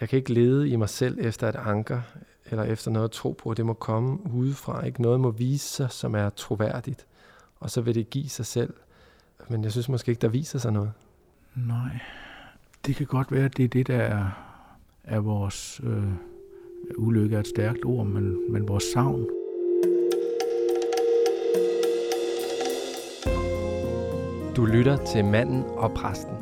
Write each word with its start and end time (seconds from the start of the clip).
Jeg 0.00 0.08
kan 0.08 0.16
ikke 0.16 0.32
lede 0.32 0.68
i 0.68 0.76
mig 0.76 0.88
selv 0.88 1.18
efter 1.20 1.48
et 1.48 1.56
anker, 1.56 2.00
eller 2.50 2.64
efter 2.64 2.90
noget 2.90 3.04
at 3.04 3.10
tro 3.10 3.32
på, 3.32 3.50
at 3.50 3.56
det 3.56 3.66
må 3.66 3.72
komme 3.72 4.18
udefra. 4.34 4.84
Ikke 4.84 5.02
noget 5.02 5.20
må 5.20 5.30
vise 5.30 5.68
sig, 5.68 5.90
som 5.90 6.14
er 6.14 6.30
troværdigt, 6.30 7.06
og 7.60 7.70
så 7.70 7.80
vil 7.80 7.94
det 7.94 8.10
give 8.10 8.28
sig 8.28 8.46
selv. 8.46 8.74
Men 9.48 9.64
jeg 9.64 9.72
synes 9.72 9.88
måske 9.88 10.10
ikke, 10.10 10.20
der 10.20 10.28
viser 10.28 10.58
sig 10.58 10.72
noget. 10.72 10.92
Nej, 11.54 11.98
det 12.86 12.96
kan 12.96 13.06
godt 13.06 13.32
være, 13.32 13.44
at 13.44 13.56
det 13.56 13.64
er 13.64 13.68
det, 13.68 13.86
der 13.86 13.96
er, 13.96 14.30
er 15.04 15.20
vores 15.20 15.80
øh, 15.84 16.12
ulykke 16.96 17.36
er 17.36 17.40
et 17.40 17.46
stærkt 17.46 17.84
ord, 17.84 18.06
men, 18.06 18.52
men 18.52 18.68
vores 18.68 18.84
savn. 18.84 19.26
Du 24.56 24.64
lytter 24.64 24.96
til 25.12 25.24
Manden 25.24 25.64
og 25.64 25.92
Præsten. 25.92 26.34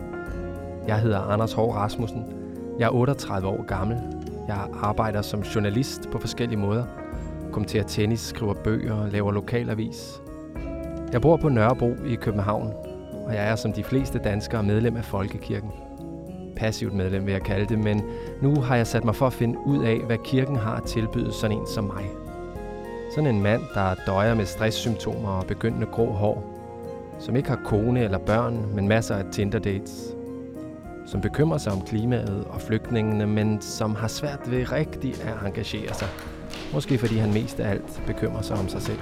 Jeg 0.87 1.01
hedder 1.01 1.19
Anders 1.19 1.53
Hård 1.53 1.75
Rasmussen. 1.75 2.38
Jeg 2.79 2.87
er 2.87 2.91
38 2.91 3.49
år 3.49 3.63
gammel. 3.63 3.99
Jeg 4.49 4.67
arbejder 4.83 5.23
som 5.23 5.41
journalist 5.41 6.11
på 6.11 6.19
forskellige 6.19 6.59
måder. 6.59 6.85
Kommenterer 7.53 7.85
tennis, 7.85 8.21
skriver 8.21 8.55
bøger 8.55 8.95
og 8.95 9.09
laver 9.09 9.33
lokalavis. 9.33 10.23
Jeg 11.13 11.21
bor 11.21 11.37
på 11.37 11.49
Nørrebro 11.49 11.95
i 12.07 12.15
København, 12.15 12.73
og 13.27 13.35
jeg 13.35 13.49
er 13.51 13.57
som 13.57 13.73
de 13.73 13.85
fleste 13.85 14.19
danskere 14.19 14.63
medlem 14.63 14.97
af 14.97 15.05
Folkekirken. 15.05 15.71
Passivt 16.57 16.95
medlem 16.95 17.27
vil 17.27 17.33
jeg 17.33 17.43
kalde 17.43 17.67
det, 17.67 17.79
men 17.79 18.03
nu 18.43 18.61
har 18.61 18.77
jeg 18.77 18.87
sat 18.87 19.05
mig 19.05 19.17
for 19.17 19.27
at 19.27 19.33
finde 19.33 19.59
ud 19.67 19.85
af, 19.85 20.01
hvad 20.07 20.19
kirken 20.25 20.57
har 20.57 20.77
at 20.77 20.85
tilbyde 20.85 21.33
sådan 21.33 21.57
en 21.57 21.67
som 21.67 21.85
mig. 21.85 22.05
Sådan 23.15 23.35
en 23.35 23.43
mand, 23.43 23.63
der 23.75 23.95
døjer 24.07 24.35
med 24.35 24.45
stresssymptomer 24.45 25.29
og 25.29 25.47
begyndende 25.47 25.87
grå 25.87 26.07
hår, 26.07 26.55
som 27.19 27.37
ikke 27.37 27.49
har 27.49 27.61
kone 27.65 28.05
eller 28.05 28.19
børn, 28.19 28.75
men 28.75 28.89
masser 28.89 29.15
af 29.15 29.25
Tinder-dates, 29.33 30.18
som 31.11 31.21
bekymrer 31.21 31.59
sig 31.59 31.73
om 31.73 31.81
klimaet 31.81 32.45
og 32.49 32.61
flygtningene, 32.61 33.27
men 33.27 33.61
som 33.61 33.95
har 33.95 34.09
svært 34.09 34.41
ved 34.47 34.73
rigtig 34.73 35.15
at 35.23 35.47
engagere 35.47 35.95
sig. 35.95 36.09
Måske 36.73 36.99
fordi 36.99 37.17
han 37.17 37.33
mest 37.33 37.61
af 37.61 37.71
alt 37.71 38.03
bekymrer 38.07 38.43
sig 38.43 38.57
om 38.57 38.69
sig 38.69 38.83
selv. 38.83 38.99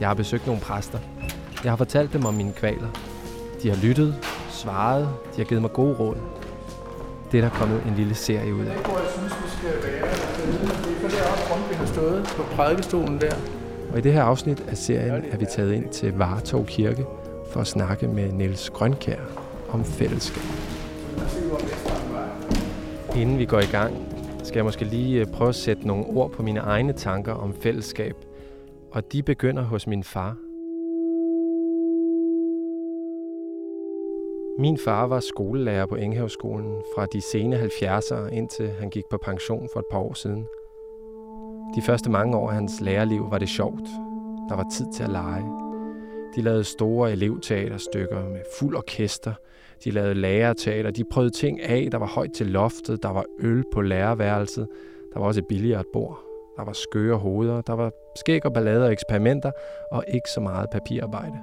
Jeg 0.00 0.08
har 0.08 0.14
besøgt 0.14 0.46
nogle 0.46 0.60
præster. 0.60 0.98
Jeg 1.64 1.72
har 1.72 1.76
fortalt 1.76 2.12
dem 2.12 2.24
om 2.24 2.34
mine 2.34 2.52
kvaler. 2.52 2.88
De 3.62 3.68
har 3.68 3.76
lyttet, 3.76 4.14
svaret, 4.50 5.08
de 5.36 5.36
har 5.36 5.44
givet 5.44 5.62
mig 5.62 5.72
gode 5.72 5.94
råd. 5.94 6.16
Det 7.32 7.38
er 7.38 7.42
der 7.42 7.50
kommet 7.50 7.82
en 7.86 7.94
lille 7.94 8.14
serie 8.14 8.54
ud 8.54 8.66
af. 8.66 8.76
Hvor 8.76 8.98
jeg 8.98 9.08
synes, 9.18 9.32
vi 9.44 9.50
skal 9.50 9.92
være. 9.92 10.10
Det 11.00 11.04
er 11.04 11.08
deroppe 11.08 11.54
rundt, 11.54 11.70
vi 11.70 11.74
har 11.74 11.86
stået 11.86 12.24
på 12.36 12.42
prædikestolen 12.42 13.20
der. 13.20 13.34
Og 13.92 13.98
i 13.98 14.00
det 14.00 14.12
her 14.12 14.22
afsnit 14.22 14.64
af 14.68 14.76
serien 14.76 15.24
er 15.30 15.36
vi 15.36 15.46
taget 15.56 15.72
ind 15.72 15.88
til 15.88 16.12
Vartov 16.16 16.66
Kirke 16.66 17.06
for 17.52 17.60
at 17.60 17.66
snakke 17.66 18.08
med 18.08 18.32
Niels 18.32 18.70
Grønkær 18.70 19.20
om 19.70 19.84
fællesskab. 19.84 20.42
Inden 23.16 23.38
vi 23.38 23.44
går 23.44 23.60
i 23.60 23.66
gang, 23.66 23.94
skal 24.42 24.56
jeg 24.56 24.64
måske 24.64 24.84
lige 24.84 25.20
øh, 25.20 25.26
prøve 25.26 25.48
at 25.48 25.54
sætte 25.54 25.86
nogle 25.86 26.06
ord 26.06 26.30
på 26.30 26.42
mine 26.42 26.60
egne 26.60 26.92
tanker 26.92 27.32
om 27.32 27.54
fællesskab. 27.54 28.16
Og 28.90 29.12
de 29.12 29.22
begynder 29.22 29.62
hos 29.62 29.86
min 29.86 30.04
far. 30.04 30.36
Min 34.58 34.78
far 34.84 35.06
var 35.06 35.20
skolelærer 35.20 35.86
på 35.86 35.94
Enghavsskolen 35.94 36.74
fra 36.94 37.06
de 37.06 37.20
sene 37.20 37.56
70'ere, 37.60 38.34
indtil 38.34 38.70
han 38.70 38.90
gik 38.90 39.04
på 39.10 39.18
pension 39.18 39.68
for 39.72 39.80
et 39.80 39.86
par 39.90 39.98
år 39.98 40.14
siden. 40.14 40.46
De 41.76 41.82
første 41.82 42.10
mange 42.10 42.36
år 42.36 42.48
af 42.48 42.54
hans 42.54 42.80
lærerliv 42.80 43.30
var 43.30 43.38
det 43.38 43.48
sjovt. 43.48 43.84
Der 44.48 44.56
var 44.56 44.66
tid 44.72 44.86
til 44.92 45.02
at 45.02 45.10
lege. 45.10 45.71
De 46.36 46.42
lavede 46.42 46.64
store 46.64 47.12
elevteaterstykker 47.12 48.28
med 48.28 48.40
fuld 48.58 48.76
orkester. 48.76 49.34
De 49.84 49.90
lavede 49.90 50.14
lærerteater. 50.14 50.90
De 50.90 51.04
prøvede 51.04 51.30
ting 51.30 51.60
af, 51.60 51.88
der 51.92 51.98
var 51.98 52.06
højt 52.06 52.32
til 52.32 52.46
loftet. 52.46 53.02
Der 53.02 53.08
var 53.08 53.24
øl 53.40 53.64
på 53.72 53.80
lærerværelset. 53.80 54.68
Der 55.14 55.20
var 55.20 55.26
også 55.26 55.40
et 55.40 55.46
billigere 55.46 55.84
bord. 55.92 56.20
Der 56.56 56.64
var 56.64 56.72
skøre 56.72 57.16
hoveder. 57.16 57.60
Der 57.60 57.72
var 57.72 57.90
skæg 58.16 58.46
og 58.46 58.52
ballader 58.52 58.84
og 58.84 58.92
eksperimenter. 58.92 59.50
Og 59.92 60.04
ikke 60.08 60.30
så 60.34 60.40
meget 60.40 60.70
papirarbejde. 60.72 61.40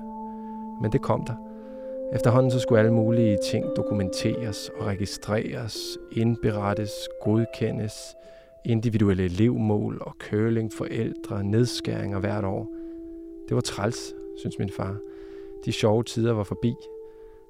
Men 0.81 0.91
det 0.91 1.02
kom 1.02 1.25
der. 1.25 1.35
Efterhånden 2.14 2.52
så 2.52 2.59
skulle 2.59 2.80
alle 2.80 2.94
mulige 2.94 3.38
ting 3.52 3.66
dokumenteres 3.75 4.72
og 4.80 4.85
registreres, 4.85 5.97
indberettes, 6.12 6.91
godkendes, 7.22 8.16
individuelle 8.66 9.24
elevmål 9.25 9.97
og 10.02 10.14
køling, 10.19 10.74
forældre, 10.74 11.44
nedskæringer 11.44 12.19
hvert 12.19 12.46
år. 12.46 12.68
Det 13.50 13.56
var 13.56 13.62
træls, 13.62 14.14
synes 14.40 14.60
min 14.60 14.70
far. 14.70 14.98
De 15.66 15.72
sjove 15.72 16.04
tider 16.04 16.34
var 16.34 16.44
forbi. 16.44 16.74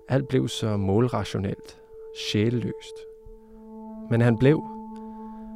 Alt 0.10 0.28
blev 0.28 0.48
så 0.48 0.78
målrationelt, 0.78 1.82
sjælløst. 2.18 2.98
Men 4.10 4.22
han 4.22 4.38
blev. 4.38 4.64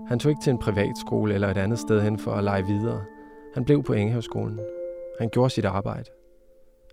Han 0.08 0.20
tog 0.20 0.30
ikke 0.30 0.42
til 0.44 0.52
en 0.52 0.60
privatskole 0.60 1.34
eller 1.34 1.48
et 1.48 1.58
andet 1.58 1.80
sted 1.80 2.02
hen 2.02 2.20
for 2.20 2.32
at 2.32 2.44
lege 2.44 2.66
videre. 2.66 3.04
Han 3.54 3.66
blev 3.66 3.84
på 3.84 3.94
Engehavsskolen. 3.94 4.60
Han 5.20 5.30
gjorde 5.30 5.50
sit 5.50 5.66
arbejde. 5.66 6.10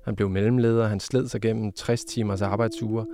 Han 0.05 0.17
blev 0.17 0.28
mellemleder, 0.31 0.87
han 0.87 1.01
sled 1.01 1.28
sig 1.28 1.41
gennem 1.41 1.72
60 1.72 2.05
timers 2.05 2.43
arbejdsuger. 2.43 3.05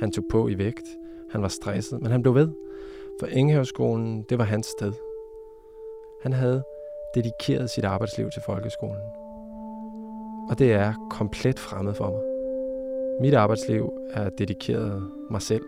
Han 0.00 0.12
tog 0.12 0.24
på 0.30 0.48
i 0.48 0.58
vægt. 0.58 0.86
Han 1.30 1.42
var 1.42 1.48
stresset, 1.48 2.02
men 2.02 2.12
han 2.12 2.22
blev 2.22 2.34
ved. 2.34 2.48
For 3.20 3.26
Engehavsskolen, 3.26 4.24
det 4.28 4.38
var 4.38 4.44
hans 4.44 4.66
sted. 4.66 4.92
Han 6.22 6.32
havde 6.32 6.62
dedikeret 7.14 7.70
sit 7.70 7.84
arbejdsliv 7.84 8.30
til 8.30 8.42
folkeskolen. 8.46 9.25
Og 10.48 10.58
det 10.58 10.72
er 10.72 11.08
komplet 11.10 11.58
fremmed 11.58 11.94
for 11.94 12.10
mig. 12.10 12.20
Mit 13.20 13.34
arbejdsliv 13.34 13.92
er 14.12 14.28
dedikeret 14.28 15.10
mig 15.30 15.42
selv. 15.42 15.64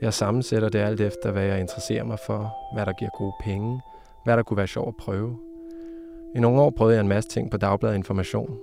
Jeg 0.00 0.14
sammensætter 0.14 0.68
det 0.68 0.78
alt 0.78 1.00
efter, 1.00 1.30
hvad 1.30 1.42
jeg 1.42 1.60
interesserer 1.60 2.04
mig 2.04 2.18
for, 2.26 2.54
hvad 2.74 2.86
der 2.86 2.92
giver 2.92 3.10
gode 3.18 3.32
penge, 3.40 3.80
hvad 4.24 4.36
der 4.36 4.42
kunne 4.42 4.56
være 4.56 4.66
sjovt 4.66 4.88
at 4.88 4.96
prøve. 4.96 5.36
I 6.36 6.40
nogle 6.40 6.60
år 6.60 6.70
prøvede 6.70 6.94
jeg 6.96 7.00
en 7.00 7.08
masse 7.08 7.30
ting 7.30 7.50
på 7.50 7.56
Dagbladet 7.56 7.96
Information. 7.96 8.58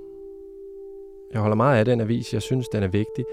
Jeg 1.34 1.42
holder 1.42 1.56
meget 1.56 1.80
af 1.80 1.86
den 1.86 2.02
avis, 2.02 2.34
jeg 2.34 2.42
synes, 2.42 2.68
den 2.70 2.84
er 2.84 2.88
vigtig, 2.88 3.26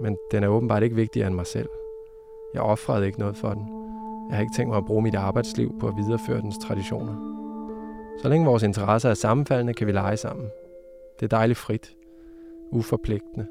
men 0.00 0.16
den 0.30 0.44
er 0.44 0.48
åbenbart 0.48 0.82
ikke 0.82 0.96
vigtigere 0.96 1.26
end 1.26 1.36
mig 1.36 1.46
selv. 1.46 1.68
Jeg 2.54 2.62
offrede 2.62 3.06
ikke 3.06 3.18
noget 3.18 3.36
for 3.36 3.48
den. 3.48 3.66
Jeg 4.28 4.36
har 4.36 4.42
ikke 4.42 4.54
tænkt 4.56 4.68
mig 4.68 4.78
at 4.78 4.86
bruge 4.86 5.02
mit 5.02 5.14
arbejdsliv 5.14 5.74
på 5.80 5.88
at 5.88 5.94
videreføre 5.96 6.40
dens 6.40 6.58
traditioner. 6.58 7.14
Så 8.22 8.28
længe 8.28 8.46
vores 8.46 8.62
interesser 8.62 9.10
er 9.10 9.14
sammenfaldende, 9.14 9.74
kan 9.74 9.86
vi 9.86 9.92
lege 9.92 10.16
sammen. 10.16 10.46
Det 11.20 11.26
er 11.26 11.36
dejligt 11.36 11.58
frit. 11.58 11.96
Uforpligtende. 12.70 13.46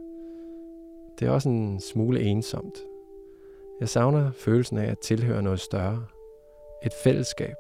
Det 1.19 1.27
er 1.27 1.31
også 1.31 1.49
en 1.49 1.81
smule 1.81 2.21
ensomt. 2.21 2.77
Jeg 3.79 3.89
savner 3.89 4.31
følelsen 4.31 4.77
af 4.77 4.91
at 4.91 4.99
tilhøre 4.99 5.43
noget 5.43 5.59
større. 5.59 6.05
Et 6.85 6.93
fællesskab. 7.03 7.55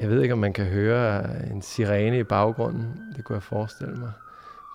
Jeg 0.00 0.08
ved 0.08 0.22
ikke, 0.22 0.32
om 0.32 0.38
man 0.38 0.52
kan 0.52 0.66
høre 0.66 1.24
en 1.50 1.62
sirene 1.62 2.18
i 2.18 2.24
baggrunden. 2.24 3.14
Det 3.16 3.24
kunne 3.24 3.34
jeg 3.34 3.42
forestille 3.42 3.96
mig. 3.96 4.12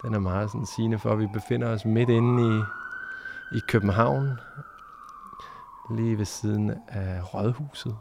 Den 0.03 0.13
er 0.13 0.19
meget 0.19 0.51
sådan 0.51 0.65
sigende 0.65 0.99
for, 0.99 1.09
at 1.09 1.19
vi 1.19 1.27
befinder 1.33 1.67
os 1.67 1.85
midt 1.85 2.09
inde 2.09 2.43
i, 2.43 2.61
i 3.57 3.59
København. 3.67 4.29
Lige 5.95 6.17
ved 6.17 6.25
siden 6.25 6.71
af 6.87 7.33
Rådhuset, 7.33 7.95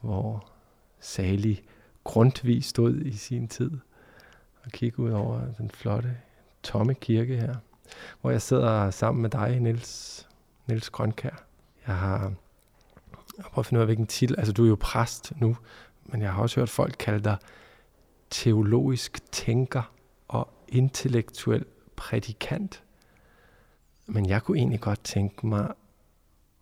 hvor 0.00 0.55
salig 1.00 1.62
Grundtvig 2.04 2.64
stod 2.64 2.96
i 3.00 3.12
sin 3.12 3.48
tid 3.48 3.70
og 4.64 4.72
kigge 4.72 4.98
ud 4.98 5.10
over 5.10 5.40
den 5.58 5.70
flotte, 5.70 6.16
tomme 6.62 6.94
kirke 6.94 7.36
her, 7.36 7.54
hvor 8.20 8.30
jeg 8.30 8.42
sidder 8.42 8.90
sammen 8.90 9.22
med 9.22 9.30
dig, 9.30 9.60
Niels, 9.60 10.28
Niels 10.66 10.90
Grønkær. 10.90 11.44
Jeg 11.86 11.96
har, 11.96 12.32
jeg 13.36 13.44
prøver 13.44 13.58
at 13.58 13.66
finde 13.66 13.78
ud 13.78 13.82
af, 13.82 13.86
hvilken 13.86 14.06
titel, 14.06 14.38
altså 14.38 14.52
du 14.52 14.64
er 14.64 14.68
jo 14.68 14.76
præst 14.80 15.32
nu, 15.40 15.56
men 16.04 16.22
jeg 16.22 16.32
har 16.32 16.42
også 16.42 16.60
hørt 16.60 16.68
folk 16.68 16.96
kalde 16.98 17.24
dig 17.24 17.36
teologisk 18.30 19.32
tænker 19.32 19.92
og 20.28 20.48
intellektuel 20.68 21.64
prædikant. 21.96 22.82
Men 24.06 24.28
jeg 24.28 24.42
kunne 24.42 24.58
egentlig 24.58 24.80
godt 24.80 25.04
tænke 25.04 25.46
mig 25.46 25.72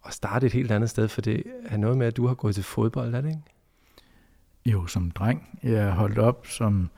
at 0.07 0.13
starte 0.13 0.47
et 0.47 0.53
helt 0.53 0.73
andet 0.73 0.91
sted, 0.91 1.09
for 1.09 1.21
det 1.21 1.43
er 1.67 1.77
noget 1.77 1.99
med, 1.99 2.07
at 2.07 2.17
du 2.17 2.27
har 2.27 2.35
gået 2.35 2.55
til 2.55 2.65
fodbold, 2.65 3.15
er 3.15 3.21
det 3.21 3.29
ikke? 3.29 3.43
Jo, 4.67 4.87
som 4.87 5.11
dreng. 5.11 5.59
Jeg 5.63 5.93
holdt 5.93 6.19
op 6.19 6.47
som 6.47 6.91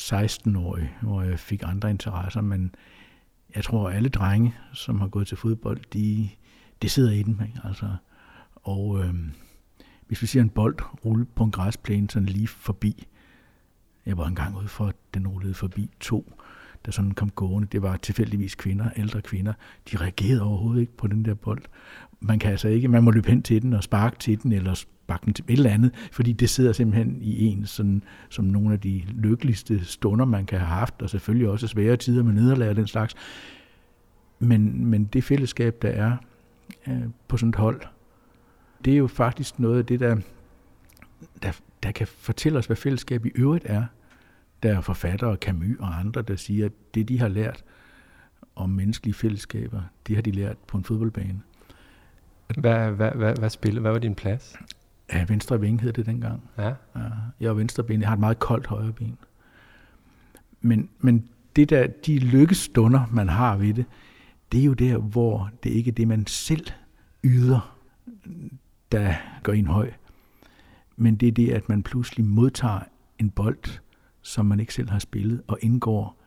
16-årig, 0.00 0.96
hvor 1.02 1.22
jeg 1.22 1.38
fik 1.38 1.62
andre 1.66 1.90
interesser, 1.90 2.40
men 2.40 2.74
jeg 3.54 3.64
tror, 3.64 3.88
at 3.88 3.96
alle 3.96 4.08
drenge, 4.08 4.54
som 4.72 5.00
har 5.00 5.08
gået 5.08 5.26
til 5.26 5.36
fodbold, 5.36 5.80
de, 5.92 6.28
de 6.82 6.88
sidder 6.88 7.12
i 7.12 7.22
den. 7.22 7.40
Ikke? 7.46 7.60
Altså, 7.64 7.96
og 8.54 9.04
øh, 9.04 9.14
hvis 10.06 10.22
vi 10.22 10.26
ser 10.26 10.40
en 10.40 10.50
bold 10.50 10.76
rulle 11.04 11.24
på 11.24 11.44
en 11.44 11.50
græsplæne 11.50 12.10
sådan 12.10 12.28
lige 12.28 12.48
forbi, 12.48 13.06
jeg 14.06 14.18
var 14.18 14.26
engang 14.26 14.56
ude 14.56 14.68
for, 14.68 14.86
at 14.86 14.96
den 15.14 15.28
rullede 15.28 15.54
forbi 15.54 15.90
to 16.00 16.32
der 16.86 16.92
sådan 16.92 17.10
kom 17.10 17.30
gående. 17.30 17.68
Det 17.72 17.82
var 17.82 17.96
tilfældigvis 17.96 18.54
kvinder, 18.54 18.90
ældre 18.96 19.20
kvinder. 19.20 19.52
De 19.90 19.96
reagerede 19.96 20.42
overhovedet 20.42 20.80
ikke 20.80 20.96
på 20.96 21.06
den 21.06 21.24
der 21.24 21.34
bold. 21.34 21.62
Man 22.20 22.38
kan 22.38 22.50
altså 22.50 22.68
ikke, 22.68 22.88
man 22.88 23.02
må 23.04 23.10
løbe 23.10 23.28
hen 23.30 23.42
til 23.42 23.62
den 23.62 23.72
og 23.72 23.82
sparke 23.82 24.16
til 24.18 24.42
den, 24.42 24.52
eller 24.52 24.74
sparke 24.74 25.24
den 25.24 25.34
til 25.34 25.44
et 25.48 25.52
eller 25.52 25.70
andet, 25.70 26.08
fordi 26.12 26.32
det 26.32 26.50
sidder 26.50 26.72
simpelthen 26.72 27.18
i 27.20 27.44
en 27.44 27.66
sådan, 27.66 28.02
som 28.28 28.44
nogle 28.44 28.72
af 28.72 28.80
de 28.80 29.02
lykkeligste 29.08 29.84
stunder, 29.84 30.24
man 30.24 30.46
kan 30.46 30.58
have 30.58 30.68
haft, 30.68 31.02
og 31.02 31.10
selvfølgelig 31.10 31.48
også 31.48 31.66
svære 31.66 31.96
tider 31.96 32.22
med 32.22 32.32
nederlag 32.32 32.68
og 32.68 32.76
den 32.76 32.86
slags. 32.86 33.14
Men, 34.38 34.86
men 34.86 35.04
det 35.04 35.24
fællesskab, 35.24 35.82
der 35.82 35.88
er 35.88 36.16
øh, 36.86 37.02
på 37.28 37.36
sådan 37.36 37.48
et 37.48 37.56
hold, 37.56 37.80
det 38.84 38.92
er 38.92 38.96
jo 38.96 39.06
faktisk 39.06 39.58
noget 39.58 39.78
af 39.78 39.86
det, 39.86 40.00
der, 40.00 40.16
der, 41.42 41.52
der 41.82 41.92
kan 41.92 42.06
fortælle 42.06 42.58
os, 42.58 42.66
hvad 42.66 42.76
fællesskab 42.76 43.26
i 43.26 43.30
øvrigt 43.34 43.64
er. 43.68 43.84
Der 44.62 44.76
er 44.76 44.80
forfattere, 44.80 45.36
Camus 45.36 45.76
og 45.78 45.98
andre, 45.98 46.22
der 46.22 46.36
siger, 46.36 46.66
at 46.66 46.72
det, 46.94 47.08
de 47.08 47.18
har 47.18 47.28
lært 47.28 47.64
om 48.56 48.70
menneskelige 48.70 49.14
fællesskaber, 49.14 49.82
det 50.06 50.14
har 50.14 50.22
de 50.22 50.30
lært 50.30 50.56
på 50.58 50.78
en 50.78 50.84
fodboldbane. 50.84 51.40
Hvad, 52.58 52.90
hvad, 52.90 53.10
hvad, 53.10 53.36
hvad 53.36 53.50
spillede? 53.50 53.80
Hvad 53.80 53.92
var 53.92 53.98
din 53.98 54.14
plads? 54.14 54.56
Ja, 55.12 55.24
venstre 55.28 55.60
ving 55.60 55.80
hed 55.80 55.92
det 55.92 56.06
dengang. 56.06 56.42
Ja. 56.58 56.68
ja 56.68 56.74
jeg 57.40 57.48
er 57.48 57.52
venstre 57.52 57.84
ben. 57.84 58.00
Jeg 58.00 58.08
har 58.08 58.14
et 58.14 58.20
meget 58.20 58.38
koldt 58.38 58.66
højre 58.66 58.92
ben. 58.92 59.18
Men, 60.60 60.88
men 60.98 61.28
det 61.56 61.70
der, 61.70 61.86
de 61.86 62.18
lykkestunder, 62.18 63.06
man 63.12 63.28
har 63.28 63.56
ved 63.56 63.74
det, 63.74 63.84
det 64.52 64.60
er 64.60 64.64
jo 64.64 64.72
der, 64.72 64.98
hvor 64.98 65.50
det 65.62 65.70
ikke 65.70 65.90
er 65.90 65.94
det, 65.94 66.08
man 66.08 66.26
selv 66.26 66.66
yder, 67.24 67.78
der 68.92 69.14
går 69.42 69.52
en 69.52 69.66
høj. 69.66 69.90
Men 70.96 71.16
det 71.16 71.28
er 71.28 71.32
det, 71.32 71.50
at 71.50 71.68
man 71.68 71.82
pludselig 71.82 72.26
modtager 72.26 72.80
en 73.18 73.30
bold, 73.30 73.80
som 74.22 74.46
man 74.46 74.60
ikke 74.60 74.74
selv 74.74 74.90
har 74.90 74.98
spillet, 74.98 75.42
og 75.46 75.58
indgår 75.60 76.22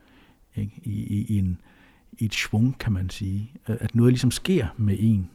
ikke, 0.55 0.81
i, 0.83 0.91
i, 0.91 1.25
i, 1.25 1.37
en, 1.37 1.61
i 2.17 2.25
et 2.25 2.33
svung, 2.33 2.79
kan 2.79 2.93
man 2.93 3.09
sige. 3.09 3.51
At 3.65 3.95
noget 3.95 4.11
ligesom 4.13 4.31
sker 4.31 4.67
med 4.77 4.95
en 4.99 5.29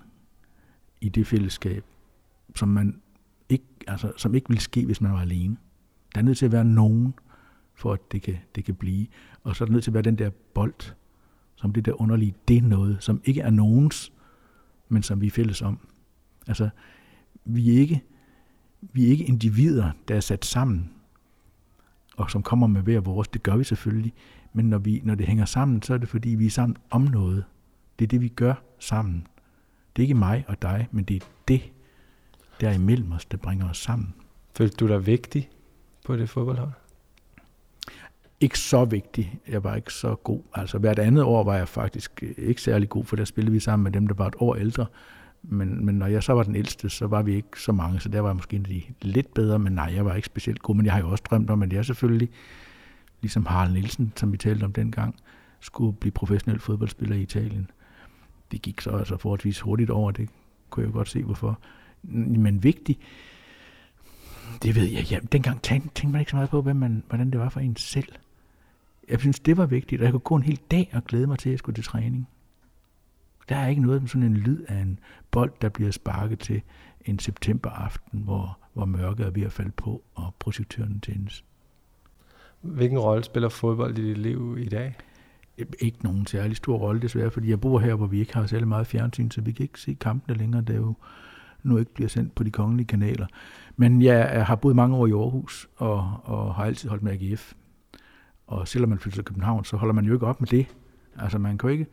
i 1.01 1.09
det 1.09 1.27
fællesskab, 1.27 1.85
som 2.57 2.69
man 2.69 3.01
ikke, 3.49 3.65
altså, 3.87 4.13
som 4.17 4.35
ikke 4.35 4.49
ville 4.49 4.61
ske, 4.61 4.87
hvis 4.87 5.01
man 5.01 5.13
var 5.13 5.21
alene. 5.21 5.57
Der 6.15 6.21
er 6.21 6.25
nødt 6.25 6.39
til 6.39 6.47
at 6.47 6.53
være 6.53 6.65
nogen, 6.65 7.15
for 7.75 7.93
at 7.93 8.13
det 8.13 8.23
kan, 8.23 8.39
det 8.55 8.65
kan 8.65 8.75
blive. 8.75 9.07
Og 9.43 9.57
så 9.57 9.65
er 9.65 9.67
der 9.67 9.73
nødt 9.73 9.85
til 9.85 9.91
at 9.91 9.95
være 9.95 10.03
den 10.03 10.19
der 10.19 10.31
bold, 10.55 10.95
som 11.57 11.73
det 11.73 11.85
der 11.85 12.01
underlige, 12.01 12.35
det 12.49 12.57
er 12.57 12.63
noget, 12.63 12.97
som 13.01 13.21
ikke 13.25 13.41
er 13.41 13.51
nogens, 13.51 14.13
men 14.89 15.03
som 15.03 15.21
vi 15.21 15.27
er 15.27 15.31
fælles 15.31 15.63
om. 15.63 15.79
Altså, 16.47 16.69
vi 17.45 17.75
er 17.75 17.81
ikke, 17.81 18.03
vi 18.81 19.05
er 19.07 19.09
ikke 19.09 19.25
individer, 19.25 19.91
der 20.09 20.17
er 20.17 20.21
sat 20.21 20.45
sammen, 20.45 20.91
og 22.21 22.31
som 22.31 22.43
kommer 22.43 22.67
med 22.67 22.83
hver 22.83 23.01
vores. 23.01 23.29
Det 23.29 23.43
gør 23.43 23.57
vi 23.57 23.65
selvfølgelig. 23.65 24.13
Men 24.53 24.65
når, 24.65 24.79
vi, 24.79 25.01
når 25.05 25.15
det 25.15 25.27
hænger 25.27 25.45
sammen, 25.45 25.83
så 25.83 25.95
er 25.95 25.99
det 25.99 26.09
fordi, 26.09 26.29
vi 26.29 26.47
er 26.47 26.51
sammen 26.51 26.77
om 26.91 27.03
noget. 27.03 27.45
Det 27.99 28.05
er 28.05 28.09
det, 28.09 28.21
vi 28.21 28.29
gør 28.29 28.55
sammen. 28.79 29.27
Det 29.97 30.03
er 30.03 30.05
ikke 30.05 30.15
mig 30.15 30.45
og 30.49 30.63
dig, 30.63 30.89
men 30.91 31.05
det 31.05 31.17
er 31.17 31.27
det, 31.49 31.61
der 32.61 32.69
er 32.69 32.75
imellem 32.75 33.13
os, 33.13 33.25
der 33.25 33.37
bringer 33.37 33.71
os 33.71 33.79
sammen. 33.79 34.15
Følte 34.57 34.77
du 34.77 34.89
dig 34.89 35.07
vigtig 35.07 35.51
på 36.05 36.17
det 36.17 36.29
fodboldhold? 36.29 36.71
Ikke 38.41 38.59
så 38.59 38.85
vigtig. 38.85 39.41
Jeg 39.49 39.65
var 39.65 39.77
ikke 39.77 39.93
så 39.93 40.15
god. 40.15 40.41
Altså 40.55 40.79
hvert 40.79 40.99
andet 40.99 41.25
år 41.25 41.45
var 41.45 41.57
jeg 41.57 41.69
faktisk 41.69 42.23
ikke 42.39 42.63
særlig 42.63 42.89
god, 42.89 43.05
for 43.05 43.17
der 43.17 43.25
spillede 43.25 43.53
vi 43.53 43.61
sammen 43.61 43.85
med 43.85 43.93
dem, 43.93 44.07
der 44.07 44.15
var 44.15 44.27
et 44.27 44.37
år 44.39 44.55
ældre. 44.55 44.87
Men, 45.43 45.85
men 45.87 45.95
når 45.95 46.07
jeg 46.07 46.23
så 46.23 46.33
var 46.33 46.43
den 46.43 46.57
ældste, 46.57 46.91
så 46.91 47.07
var 47.07 47.23
vi 47.23 47.35
ikke 47.35 47.61
så 47.61 47.73
mange, 47.73 48.01
så 48.01 48.09
der 48.09 48.21
var 48.21 48.29
jeg 48.29 48.37
måske 48.37 48.59
de 48.59 48.83
lidt 49.03 49.35
bedre, 49.35 49.59
men 49.59 49.73
nej, 49.73 49.93
jeg 49.95 50.05
var 50.05 50.15
ikke 50.15 50.27
specielt 50.27 50.63
god. 50.63 50.75
Men 50.75 50.87
jeg 50.87 50.95
har 50.95 51.01
jo 51.01 51.11
også 51.11 51.25
drømt 51.31 51.51
om, 51.51 51.63
at 51.63 51.73
jeg 51.73 51.85
selvfølgelig, 51.85 52.29
ligesom 53.21 53.47
Harald 53.47 53.73
Nielsen, 53.73 54.13
som 54.17 54.33
vi 54.33 54.37
talte 54.37 54.65
om 54.65 54.73
dengang, 54.73 55.15
skulle 55.61 55.97
blive 55.97 56.13
professionel 56.13 56.61
fodboldspiller 56.61 57.17
i 57.17 57.23
Italien. 57.23 57.71
Det 58.53 58.63
gik 58.63 58.81
så 58.81 58.91
altså 58.91 59.17
forholdsvis 59.17 59.61
hurtigt 59.61 59.91
over, 59.91 60.11
det 60.11 60.29
kunne 60.71 60.85
jeg 60.85 60.93
jo 60.93 60.97
godt 60.97 61.09
se, 61.09 61.23
hvorfor. 61.23 61.59
Men 62.03 62.63
vigtigt, 62.63 62.99
det 64.63 64.77
ved 64.77 64.85
jeg, 64.85 65.11
ja, 65.11 65.19
dengang 65.33 65.63
tænkte, 65.63 65.89
tænkte 65.89 66.13
man 66.13 66.21
ikke 66.21 66.31
så 66.31 66.37
meget 66.37 66.51
på, 66.51 66.63
hvad 66.63 66.75
man, 66.75 67.03
hvordan 67.09 67.31
det 67.31 67.41
var 67.41 67.49
for 67.49 67.61
en 67.61 67.77
selv. 67.77 68.13
Jeg 69.09 69.21
synes, 69.21 69.41
det 69.41 69.57
var 69.57 69.67
vigtigt, 69.67 70.01
og 70.01 70.05
jeg 70.05 70.13
kunne 70.13 70.21
gå 70.21 70.37
en 70.37 70.43
hel 70.43 70.61
dag 70.71 70.91
og 70.93 71.05
glæde 71.05 71.27
mig 71.27 71.39
til, 71.39 71.49
at 71.49 71.51
jeg 71.51 71.59
skulle 71.59 71.75
til 71.75 71.85
træning. 71.85 72.29
Der 73.51 73.57
er 73.57 73.69
ikke 73.69 73.83
noget 73.83 74.03
med 74.03 74.09
sådan 74.09 74.23
en 74.23 74.37
lyd 74.37 74.65
af 74.69 74.77
en 74.77 74.99
bold, 75.31 75.53
der 75.61 75.69
bliver 75.69 75.91
sparket 75.91 76.39
til 76.39 76.63
en 77.05 77.19
septemberaften, 77.19 78.21
hvor, 78.21 78.59
hvor 78.73 78.85
mørket 78.85 79.27
er 79.27 79.31
ved 79.31 79.43
at 79.43 79.53
falde 79.53 79.71
på, 79.71 80.03
og 80.15 80.35
projektøren 80.39 81.01
tændes. 81.01 81.45
Hvilken 82.61 82.99
rolle 82.99 83.25
spiller 83.25 83.49
fodbold 83.49 83.99
i 83.99 84.09
dit 84.09 84.19
liv 84.19 84.57
i 84.61 84.69
dag? 84.69 84.95
Ikke 85.79 86.05
nogen 86.05 86.27
særlig 86.27 86.57
stor 86.57 86.77
rolle 86.77 87.03
desværre, 87.03 87.31
fordi 87.31 87.51
jeg 87.51 87.61
bor 87.61 87.79
her, 87.79 87.95
hvor 87.95 88.07
vi 88.07 88.21
ikke 88.21 88.35
har 88.35 88.47
særlig 88.47 88.69
meget 88.69 88.87
fjernsyn, 88.87 89.31
så 89.31 89.41
vi 89.41 89.53
kan 89.53 89.63
ikke 89.63 89.81
se 89.81 89.95
kampene 90.01 90.39
længere, 90.39 90.63
der 90.63 90.77
jo 90.77 90.95
nu 91.63 91.79
ikke 91.79 91.95
bliver 91.95 92.09
sendt 92.09 92.35
på 92.35 92.45
de 92.45 92.51
kongelige 92.51 92.87
kanaler. 92.87 93.27
Men 93.77 94.03
jeg 94.03 94.47
har 94.47 94.57
boet 94.57 94.77
mange 94.77 94.97
år 94.97 95.07
i 95.07 95.13
Aarhus, 95.13 95.69
og, 95.77 96.21
og 96.25 96.55
har 96.55 96.65
altid 96.65 96.89
holdt 96.89 97.03
med 97.03 97.13
AGF. 97.13 97.53
Og 98.47 98.69
selvom 98.69 98.89
man 98.89 98.99
flytter 98.99 99.17
til 99.17 99.25
København, 99.25 99.65
så 99.65 99.77
holder 99.77 99.95
man 99.95 100.05
jo 100.05 100.13
ikke 100.13 100.27
op 100.27 100.41
med 100.41 100.49
det. 100.49 100.67
Altså 101.19 101.39
man 101.39 101.59
kan 101.59 101.69
jo 101.69 101.73
ikke, 101.73 101.87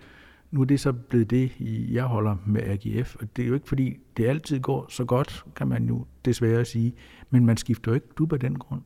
nu 0.51 0.61
er 0.61 0.65
det 0.65 0.79
så 0.79 0.93
blevet 0.93 1.29
det, 1.29 1.51
jeg 1.91 2.03
holder 2.03 2.35
med 2.45 2.61
AGF, 2.63 3.15
og 3.15 3.35
det 3.35 3.43
er 3.43 3.47
jo 3.47 3.53
ikke 3.53 3.67
fordi, 3.67 3.97
det 4.17 4.25
altid 4.25 4.59
går 4.59 4.85
så 4.89 5.05
godt, 5.05 5.45
kan 5.55 5.67
man 5.67 5.85
jo 5.87 6.05
desværre 6.25 6.65
sige, 6.65 6.93
men 7.29 7.45
man 7.45 7.57
skifter 7.57 7.91
jo 7.91 7.95
ikke 7.95 8.07
du 8.17 8.25
på 8.25 8.37
den 8.37 8.59
grund. 8.59 8.81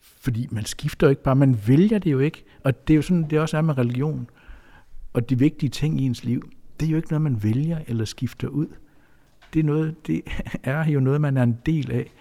Fordi 0.00 0.48
man 0.50 0.64
skifter 0.64 1.06
jo 1.06 1.10
ikke 1.10 1.22
bare, 1.22 1.36
man 1.36 1.58
vælger 1.66 1.98
det 1.98 2.12
jo 2.12 2.18
ikke, 2.18 2.44
og 2.64 2.88
det 2.88 2.94
er 2.94 2.96
jo 2.96 3.02
sådan, 3.02 3.30
det 3.30 3.40
også 3.40 3.56
er 3.56 3.62
med 3.62 3.78
religion, 3.78 4.30
og 5.12 5.30
de 5.30 5.38
vigtige 5.38 5.70
ting 5.70 6.00
i 6.00 6.04
ens 6.04 6.24
liv, 6.24 6.42
det 6.80 6.86
er 6.86 6.90
jo 6.90 6.96
ikke 6.96 7.08
noget, 7.08 7.22
man 7.22 7.42
vælger 7.42 7.78
eller 7.86 8.04
skifter 8.04 8.48
ud. 8.48 8.66
Det 9.54 9.60
er, 9.60 9.64
noget, 9.64 10.06
det 10.06 10.22
er 10.62 10.90
jo 10.90 11.00
noget, 11.00 11.20
man 11.20 11.36
er 11.36 11.42
en 11.42 11.58
del 11.66 11.92
af, 11.92 12.12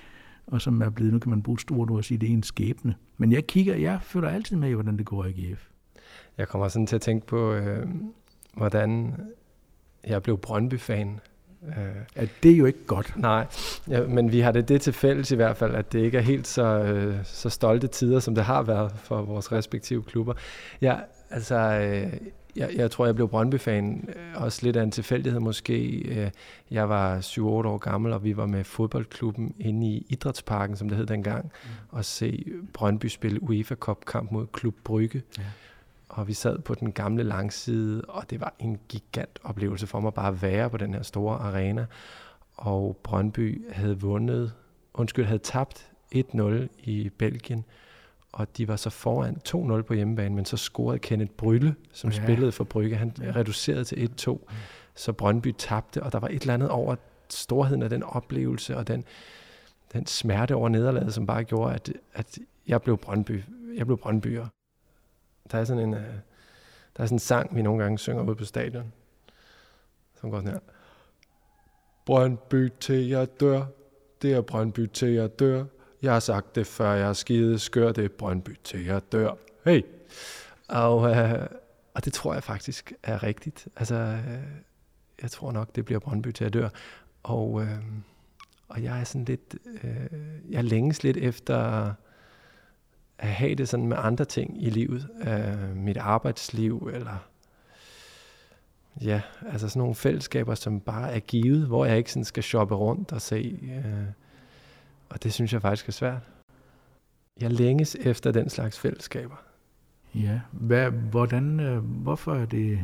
og 0.48 0.62
som 0.62 0.82
er 0.82 0.90
blevet, 0.90 1.14
nu 1.14 1.20
kan 1.20 1.30
man 1.30 1.44
bruge 1.44 1.56
et 1.56 1.62
stort 1.62 1.90
ord 1.90 1.98
og 1.98 2.04
sige, 2.04 2.18
det 2.18 2.30
er 2.30 2.34
en 2.34 2.44
skæbne. 2.44 2.96
Men 3.18 3.32
jeg 3.32 3.48
kigger, 3.48 3.76
jeg 3.76 4.00
føler 4.02 4.30
altid 4.30 4.58
med 4.58 4.70
i, 4.70 4.74
hvordan 4.74 4.98
det 4.98 5.06
går 5.06 5.26
i 5.26 5.30
AGF. 5.30 5.68
Jeg 6.38 6.48
kommer 6.48 6.68
sådan 6.68 6.88
til 6.88 6.96
at 6.96 7.02
tænke 7.02 7.28
på, 7.28 7.54
øh, 7.54 7.88
hvordan 8.54 9.16
jeg 10.08 10.24
blev 10.24 10.38
Brøndby-fan. 10.38 11.20
Øh, 11.68 11.96
at 12.16 12.30
det 12.44 12.52
er 12.52 12.56
jo 12.56 12.66
ikke 12.66 12.86
godt. 12.88 13.14
Nej, 13.18 13.48
ja, 13.90 14.08
men 14.08 14.32
vi 14.32 14.40
har 14.40 14.52
det 14.52 14.70
det 14.70 14.82
til 14.82 14.94
fælles 14.94 15.32
i 15.32 15.36
hvert 15.36 15.58
fald, 15.58 15.76
at 15.76 15.94
det 15.94 16.00
ikke 16.00 16.18
er 16.18 16.22
helt 16.22 16.48
så, 16.48 16.64
øh, 16.64 17.16
så 17.24 17.50
stolte 17.50 17.88
tider, 17.88 18.20
som 18.20 18.36
det 18.36 18.44
har 18.44 18.62
været 18.62 18.92
for 18.96 19.22
vores 19.22 19.52
respektive 19.52 20.04
klubber. 20.04 20.34
Ja, 20.82 20.96
altså, 21.30 21.56
øh, 21.56 22.14
jeg, 22.56 22.70
jeg 22.76 22.92
tror, 22.92 23.06
jeg 23.06 23.16
blev 23.16 23.30
Brøndby-fan, 23.30 24.10
øh, 24.16 24.42
også 24.44 24.60
lidt 24.64 24.76
af 24.76 24.84
en 24.84 24.92
tilfældighed 24.92 25.40
måske. 25.40 25.90
Øh, 25.98 26.30
jeg 26.72 26.90
var 26.90 27.20
7-8 27.20 27.42
år 27.42 27.78
gammel, 27.78 28.14
og 28.14 28.24
vi 28.24 28.38
var 28.38 28.46
med 28.46 28.64
fodboldklubben 28.64 29.56
inde 29.60 29.88
i 29.88 30.06
Idrætsparken, 30.10 30.78
som 30.78 30.90
det 30.90 30.98
hed 30.98 31.06
dengang, 31.06 31.44
mm. 31.44 31.70
og 31.90 32.06
se 32.06 32.46
Brøndby 32.74 33.06
spille 33.06 33.44
UEFA 33.44 33.76
Cup-kamp 33.76 34.32
mod 34.32 34.48
Klub 34.54 34.76
Brygge. 34.84 35.22
Ja 35.38 35.44
og 36.10 36.28
vi 36.28 36.34
sad 36.34 36.60
på 36.60 36.76
den 36.76 36.92
gamle 36.92 37.24
langside, 37.24 38.02
og 38.08 38.30
det 38.30 38.42
var 38.42 38.54
en 38.60 38.80
gigant 38.90 39.40
oplevelse 39.44 39.88
for 39.88 40.00
mig 40.00 40.14
bare 40.14 40.28
at 40.28 40.42
være 40.42 40.70
på 40.70 40.78
den 40.78 40.94
her 40.94 41.02
store 41.02 41.38
arena. 41.38 41.86
Og 42.54 42.98
Brøndby 43.04 43.72
havde 43.72 44.00
vundet, 44.00 44.54
undskyld, 44.94 45.26
havde 45.26 45.40
tabt 45.40 45.92
1-0 46.16 46.68
i 46.84 47.10
Belgien, 47.18 47.66
og 48.32 48.58
de 48.58 48.68
var 48.68 48.76
så 48.76 48.90
foran 48.90 49.38
2-0 49.48 49.82
på 49.82 49.94
hjemmebane, 49.94 50.36
men 50.36 50.46
så 50.46 50.58
scorede 50.58 51.00
Kenneth 51.00 51.32
Brylle, 51.32 51.76
som 51.92 52.10
ja. 52.10 52.24
spillede 52.24 52.52
for 52.52 52.64
Brygge. 52.64 52.96
Han 52.96 53.14
ja. 53.22 53.32
reducerede 53.36 53.84
til 53.84 54.12
1-2, 54.22 54.30
ja. 54.32 54.56
så 54.96 55.14
Brøndby 55.14 55.56
tabte, 55.58 56.04
og 56.04 56.12
der 56.12 56.20
var 56.20 56.28
et 56.28 56.42
eller 56.42 56.54
andet 56.54 56.70
over 56.70 56.96
storheden 57.30 57.84
af 57.84 57.90
den 57.90 58.04
oplevelse, 58.04 58.78
og 58.78 58.88
den, 58.88 59.04
den 59.94 60.06
smerte 60.06 60.56
over 60.56 60.70
nederlaget, 60.70 61.14
som 61.14 61.26
bare 61.26 61.44
gjorde, 61.44 61.74
at, 61.74 61.94
at 62.14 62.38
jeg 62.68 62.82
blev 62.82 62.98
Brøndby. 62.98 63.44
Jeg 63.76 63.86
blev 63.86 63.98
Brøndbyer. 63.98 64.48
Der 65.52 65.58
er 65.58 65.64
sådan 65.64 65.84
en, 65.84 65.94
uh, 65.94 66.00
der 66.00 67.04
er 67.04 67.06
sådan 67.06 67.16
en 67.16 67.20
sang, 67.20 67.56
vi 67.56 67.62
nogle 67.62 67.84
gange 67.84 68.00
synger 68.00 68.24
ude 68.24 68.36
på 68.36 68.46
stadion, 68.46 68.94
som 70.20 70.32
går 70.32 70.38
sådan 70.38 70.52
her. 70.52 70.60
Brøndby 72.06 72.72
til 72.80 73.08
jeg 73.08 73.40
dør, 73.40 73.66
det 74.22 74.34
er 74.34 74.42
Brøndby 74.42 74.86
til 74.86 75.10
jeg 75.10 75.40
dør. 75.40 75.66
Jeg 76.02 76.14
har 76.14 76.20
sagt 76.20 76.56
det 76.56 76.68
før, 76.68 76.94
jeg 76.94 77.06
har 77.06 77.14
skide 77.14 77.60
skør, 77.60 77.92
det 77.92 78.06
er 78.06 78.10
Brøndby 78.10 78.60
til 78.64 78.86
jeg 78.86 79.02
dør. 79.12 79.34
Hey! 79.66 79.82
Og, 80.68 81.12
øh, 81.12 81.48
og 81.94 82.06
det 82.06 82.14
tror 82.14 82.34
jeg 82.34 82.44
faktisk 82.44 82.94
er 83.04 83.24
rigtigt. 83.24 83.68
Altså, 83.76 83.96
øh, 83.96 84.44
jeg 85.22 85.32
tror 85.32 85.52
nok, 85.52 85.76
det 85.76 85.86
bliver 85.86 86.00
Brøndby 86.00 86.32
til 86.32 86.46
at 86.46 86.54
dør. 86.54 86.70
Og, 87.24 87.62
øh, 87.62 87.78
og 88.68 88.84
jeg 88.84 89.00
er 89.00 89.04
sådan 89.04 89.26
lidt, 89.26 89.56
øh, 89.84 90.20
jeg 90.50 90.64
længes 90.64 91.04
lidt 91.04 91.18
efter 91.18 91.94
at 93.18 93.30
have 93.30 93.56
det 93.56 93.70
sådan 93.70 93.88
med 93.88 93.98
andre 94.00 94.26
ting 94.26 94.64
i 94.64 94.70
livet, 94.70 95.08
øh, 95.28 95.76
mit 95.78 95.98
arbejdsliv, 95.98 96.90
eller 96.94 97.18
ja, 99.02 99.22
altså 99.52 99.70
sådan 99.70 99.80
nogle 99.80 99.96
fællesskaber, 99.96 100.56
som 100.56 100.80
bare 100.80 101.12
er 101.14 101.20
givet, 101.20 101.68
hvor 101.68 101.86
jeg 101.86 101.98
ikke 101.98 102.12
sådan 102.12 102.26
skal 102.26 102.44
shoppe 102.44 102.76
rundt 102.76 103.12
og 103.12 103.22
se, 103.22 103.60
øh, 103.64 104.08
og 105.10 105.24
det 105.24 105.34
synes 105.34 105.54
jeg 105.54 105.62
faktisk 105.62 105.88
er 105.88 105.92
svært. 105.92 106.30
Jeg 107.42 107.52
længes 107.52 107.96
efter 107.96 108.32
den 108.32 108.50
slags 108.50 108.80
fællesskaber. 108.80 109.36
Ja, 110.16 110.40
Hvad, 110.52 110.92
hvordan, 110.92 111.60
øh, 111.60 111.78
hvorfor 111.84 112.34
er 112.36 112.46
det 112.46 112.80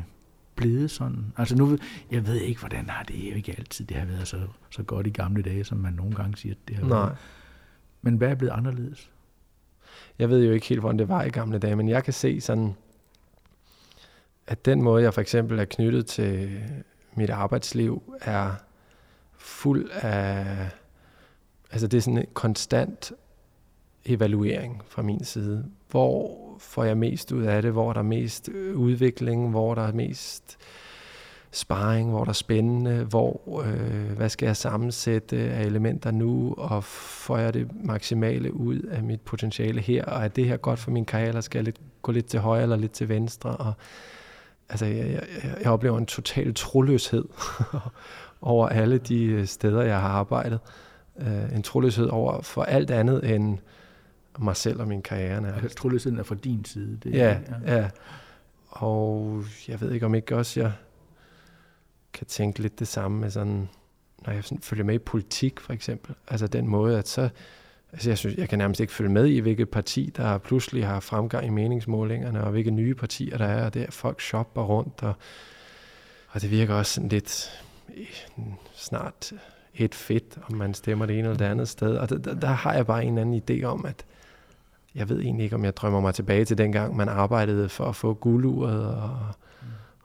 blevet 0.55 0.91
sådan? 0.91 1.33
Altså 1.37 1.55
nu, 1.55 1.77
jeg 2.11 2.27
ved 2.27 2.35
ikke, 2.35 2.59
hvordan 2.59 2.89
har 2.89 3.03
det 3.03 3.15
jo 3.29 3.35
ikke 3.35 3.55
altid, 3.57 3.85
det 3.85 3.97
har 3.97 4.05
været 4.05 4.27
så, 4.27 4.47
så 4.69 4.83
godt 4.83 5.07
i 5.07 5.09
gamle 5.09 5.41
dage, 5.41 5.63
som 5.63 5.77
man 5.77 5.93
nogle 5.93 6.15
gange 6.15 6.37
siger, 6.37 6.55
det 6.67 6.75
har 6.75 6.85
Nej. 6.85 6.99
været. 6.99 7.17
Men 8.01 8.15
hvad 8.17 8.29
er 8.29 8.35
blevet 8.35 8.53
anderledes? 8.53 9.11
Jeg 10.19 10.29
ved 10.29 10.45
jo 10.45 10.51
ikke 10.51 10.67
helt, 10.67 10.81
hvordan 10.81 10.99
det 10.99 11.09
var 11.09 11.23
i 11.23 11.29
gamle 11.29 11.59
dage, 11.59 11.75
men 11.75 11.89
jeg 11.89 12.03
kan 12.03 12.13
se 12.13 12.41
sådan, 12.41 12.75
at 14.47 14.65
den 14.65 14.81
måde, 14.81 15.03
jeg 15.03 15.13
for 15.13 15.21
eksempel 15.21 15.59
er 15.59 15.65
knyttet 15.65 16.05
til 16.05 16.61
mit 17.15 17.29
arbejdsliv, 17.29 18.15
er 18.21 18.51
fuld 19.37 19.89
af... 19.91 20.69
Altså 21.71 21.87
det 21.87 21.97
er 21.97 22.01
sådan 22.01 22.17
en 22.17 22.25
konstant 22.33 23.11
evaluering 24.05 24.81
fra 24.87 25.01
min 25.01 25.23
side. 25.23 25.65
Hvor 25.89 26.37
får 26.59 26.83
jeg 26.83 26.97
mest 26.97 27.31
ud 27.31 27.43
af 27.43 27.61
det? 27.61 27.71
Hvor 27.71 27.89
er 27.89 27.93
der 27.93 28.01
mest 28.01 28.49
udvikling? 28.75 29.49
Hvor 29.49 29.71
er 29.71 29.75
der 29.75 29.91
mest 29.93 30.57
sparring? 31.51 32.09
Hvor 32.09 32.21
er 32.21 32.25
der 32.25 32.33
spændende? 32.33 33.03
Hvor, 33.03 33.63
øh, 33.65 34.11
hvad 34.17 34.29
skal 34.29 34.45
jeg 34.45 34.57
sammensætte 34.57 35.37
af 35.37 35.65
elementer 35.65 36.11
nu? 36.11 36.53
Og 36.57 36.83
får 36.83 37.37
jeg 37.37 37.53
det 37.53 37.67
maksimale 37.83 38.53
ud 38.53 38.79
af 38.79 39.03
mit 39.03 39.21
potentiale 39.21 39.81
her? 39.81 40.05
Og 40.05 40.23
er 40.23 40.27
det 40.27 40.45
her 40.45 40.57
godt 40.57 40.79
for 40.79 40.91
min 40.91 41.05
karriere? 41.05 41.27
Eller 41.27 41.41
skal 41.41 41.59
jeg 41.59 41.65
lidt, 41.65 41.77
gå 42.01 42.11
lidt 42.11 42.25
til 42.25 42.39
højre 42.39 42.63
eller 42.63 42.75
lidt 42.75 42.91
til 42.91 43.09
venstre? 43.09 43.55
Og, 43.55 43.73
altså, 44.69 44.85
jeg, 44.85 45.11
jeg, 45.11 45.23
jeg 45.63 45.71
oplever 45.71 45.97
en 45.97 46.05
total 46.05 46.53
troløshed 46.53 47.25
over 48.41 48.69
alle 48.69 48.97
de 48.97 49.47
steder, 49.47 49.81
jeg 49.81 50.01
har 50.01 50.09
arbejdet. 50.09 50.59
Uh, 51.15 51.55
en 51.55 51.63
troløshed 51.63 52.07
over 52.07 52.41
for 52.41 52.63
alt 52.63 52.91
andet 52.91 53.35
end 53.35 53.57
mig 54.39 54.55
selv 54.55 54.81
og 54.81 54.87
min 54.87 55.01
karriere. 55.01 55.53
Altså, 55.55 55.77
troløsheden 55.77 56.19
er 56.19 56.23
fra 56.23 56.35
din 56.35 56.65
side. 56.65 56.97
Det, 57.03 57.13
ja, 57.13 57.37
ja, 57.67 57.75
ja. 57.75 57.89
Og 58.69 59.43
jeg 59.67 59.81
ved 59.81 59.91
ikke, 59.91 60.05
om 60.05 60.15
ikke 60.15 60.35
også 60.35 60.59
jeg 60.59 60.71
kan 62.19 62.27
tænke 62.27 62.59
lidt 62.59 62.79
det 62.79 62.87
samme 62.87 63.19
med 63.19 63.29
sådan, 63.29 63.69
når 64.25 64.33
jeg 64.33 64.43
sådan 64.43 64.61
følger 64.61 64.83
med 64.85 64.95
i 64.95 64.97
politik 64.97 65.59
for 65.59 65.73
eksempel. 65.73 66.15
Altså 66.27 66.47
den 66.47 66.67
måde, 66.67 66.97
at 66.97 67.07
så, 67.07 67.29
altså 67.93 68.09
jeg 68.09 68.17
synes, 68.17 68.37
jeg 68.37 68.49
kan 68.49 68.57
nærmest 68.57 68.81
ikke 68.81 68.93
følge 68.93 69.11
med 69.11 69.25
i, 69.25 69.39
hvilket 69.39 69.69
parti, 69.69 70.11
der 70.17 70.37
pludselig 70.37 70.87
har 70.87 70.99
fremgang 70.99 71.45
i 71.45 71.49
meningsmålingerne, 71.49 72.43
og 72.43 72.51
hvilke 72.51 72.71
nye 72.71 72.95
partier 72.95 73.37
der 73.37 73.45
er, 73.45 73.65
og 73.65 73.73
det 73.73 73.81
er 73.81 73.91
folk 73.91 74.21
shopper 74.21 74.63
rundt, 74.63 75.03
og, 75.03 75.13
og 76.29 76.41
det 76.41 76.51
virker 76.51 76.73
også 76.73 76.93
sådan 76.93 77.09
lidt 77.09 77.61
snart 78.73 79.33
et 79.75 79.95
fedt, 79.95 80.37
om 80.49 80.55
man 80.55 80.73
stemmer 80.73 81.05
det 81.05 81.19
ene 81.19 81.27
eller 81.27 81.37
det 81.37 81.45
andet 81.45 81.69
sted. 81.69 81.97
Og 81.97 82.09
der, 82.09 82.17
der, 82.17 82.33
der 82.33 82.47
har 82.47 82.73
jeg 82.73 82.85
bare 82.85 83.05
en 83.05 83.17
anden 83.17 83.41
idé 83.49 83.63
om, 83.63 83.85
at 83.85 84.05
jeg 84.95 85.09
ved 85.09 85.19
egentlig 85.19 85.43
ikke, 85.43 85.55
om 85.55 85.65
jeg 85.65 85.75
drømmer 85.75 85.99
mig 85.99 86.13
tilbage 86.15 86.45
til 86.45 86.57
dengang, 86.57 86.95
man 86.95 87.09
arbejdede 87.09 87.69
for 87.69 87.85
at 87.85 87.95
få 87.95 88.13
gulduret 88.13 88.85
og, 88.85 89.09
mm. 89.09 89.48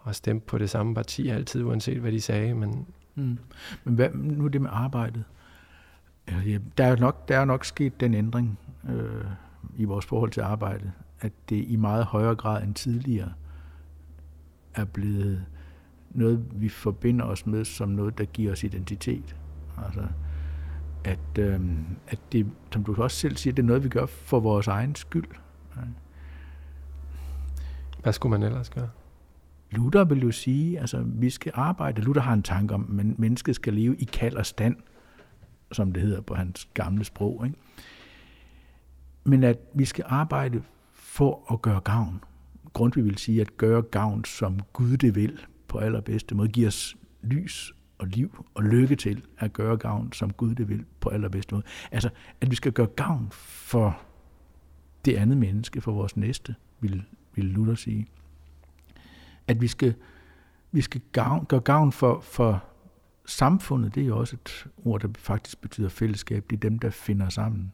Og 0.04 0.14
stemme 0.14 0.40
på 0.40 0.58
det 0.58 0.70
samme 0.70 0.94
parti 0.94 1.28
altid, 1.28 1.64
uanset 1.64 1.99
hvad 1.99 2.12
de 2.12 2.20
sagde. 2.20 2.54
Men, 2.54 2.87
mm. 3.14 3.38
men 3.84 3.94
hvad, 3.94 4.11
nu 4.14 4.46
det 4.46 4.61
med 4.61 4.70
arbejdet. 4.73 5.25
Ja, 6.28 6.58
der, 6.78 6.84
er 6.84 6.96
nok, 6.96 7.28
der 7.28 7.38
er 7.38 7.44
nok 7.44 7.64
sket 7.64 8.00
den 8.00 8.14
ændring 8.14 8.58
øh, 8.88 9.25
i 9.76 9.84
vores 9.84 10.06
forhold 10.06 10.30
til 10.30 10.40
arbejdet, 10.40 10.92
at 11.20 11.32
det 11.49 11.64
i 11.68 11.76
meget 11.76 12.04
højere 12.04 12.34
grad 12.34 12.62
end 12.62 12.75
tidligere 12.75 13.32
er 14.75 14.84
blevet 14.84 15.44
noget, 16.11 16.46
vi 16.52 16.68
forbinder 16.68 17.25
os 17.25 17.46
med 17.46 17.64
som 17.64 17.88
noget, 17.88 18.18
der 18.18 18.25
giver 18.25 18.52
os 18.52 18.64
identitet. 18.64 19.37
Altså, 19.84 20.06
at, 21.04 21.38
øh, 21.38 21.61
at 22.08 22.18
det, 22.32 22.46
som 22.73 22.84
du 22.84 23.02
også 23.02 23.16
selv 23.16 23.37
siger, 23.37 23.54
det 23.54 23.62
er 23.62 23.66
noget, 23.66 23.84
vi 23.84 23.88
gør 23.88 24.06
for 24.06 24.40
vores 24.40 24.66
egen 24.66 24.94
skyld. 24.94 25.28
Hvad 28.02 28.12
skulle 28.12 28.30
man 28.30 28.42
ellers 28.42 28.70
gøre? 28.70 28.88
Luther 29.76 30.04
vil 30.04 30.22
jo 30.22 30.30
sige, 30.30 30.80
altså 30.80 31.02
vi 31.06 31.30
skal 31.30 31.52
arbejde. 31.54 32.02
Luther 32.02 32.22
har 32.22 32.34
en 32.34 32.42
tanke 32.42 32.74
om, 32.74 33.00
at 33.00 33.18
mennesket 33.18 33.54
skal 33.54 33.74
leve 33.74 33.96
i 33.96 34.04
kald 34.04 34.36
og 34.36 34.46
stand, 34.46 34.76
som 35.72 35.92
det 35.92 36.02
hedder 36.02 36.20
på 36.20 36.34
hans 36.34 36.68
gamle 36.74 37.04
sprog. 37.04 37.46
Ikke? 37.46 37.58
Men 39.24 39.44
at 39.44 39.58
vi 39.74 39.84
skal 39.84 40.04
arbejde 40.08 40.62
for 40.92 41.52
at 41.52 41.62
gøre 41.62 41.80
gavn. 41.80 42.20
Grundtvig 42.72 43.04
vil 43.04 43.18
sige, 43.18 43.40
at 43.40 43.56
gøre 43.56 43.82
gavn, 43.82 44.24
som 44.24 44.60
Gud 44.72 44.96
det 44.96 45.14
vil, 45.14 45.40
på 45.68 45.78
allerbedste 45.78 46.34
måde, 46.34 46.48
giver 46.48 46.68
os 46.68 46.96
lys 47.22 47.74
og 47.98 48.06
liv 48.06 48.44
og 48.54 48.62
lykke 48.62 48.96
til 48.96 49.22
at 49.38 49.52
gøre 49.52 49.76
gavn, 49.76 50.12
som 50.12 50.32
Gud 50.32 50.54
det 50.54 50.68
vil, 50.68 50.84
på 51.00 51.08
allerbedste 51.08 51.54
måde. 51.54 51.64
Altså, 51.90 52.10
at 52.40 52.50
vi 52.50 52.56
skal 52.56 52.72
gøre 52.72 52.86
gavn 52.86 53.28
for 53.30 54.00
det 55.04 55.14
andet 55.14 55.38
menneske, 55.38 55.80
for 55.80 55.92
vores 55.92 56.16
næste, 56.16 56.54
vil, 56.80 57.02
vil 57.34 57.44
Luther 57.44 57.74
sige. 57.74 58.06
At 59.48 59.60
vi 59.60 59.66
skal, 59.66 59.94
vi 60.72 60.80
skal 60.80 61.00
gavn, 61.12 61.46
gøre 61.46 61.60
gavn 61.60 61.92
for, 61.92 62.20
for 62.20 62.64
samfundet, 63.26 63.94
det 63.94 64.02
er 64.02 64.06
jo 64.06 64.18
også 64.18 64.36
et 64.36 64.66
ord, 64.84 65.00
der 65.00 65.08
faktisk 65.18 65.60
betyder 65.60 65.88
fællesskab. 65.88 66.44
Det 66.50 66.56
er 66.56 66.60
dem, 66.60 66.78
der 66.78 66.90
finder 66.90 67.28
sammen. 67.28 67.72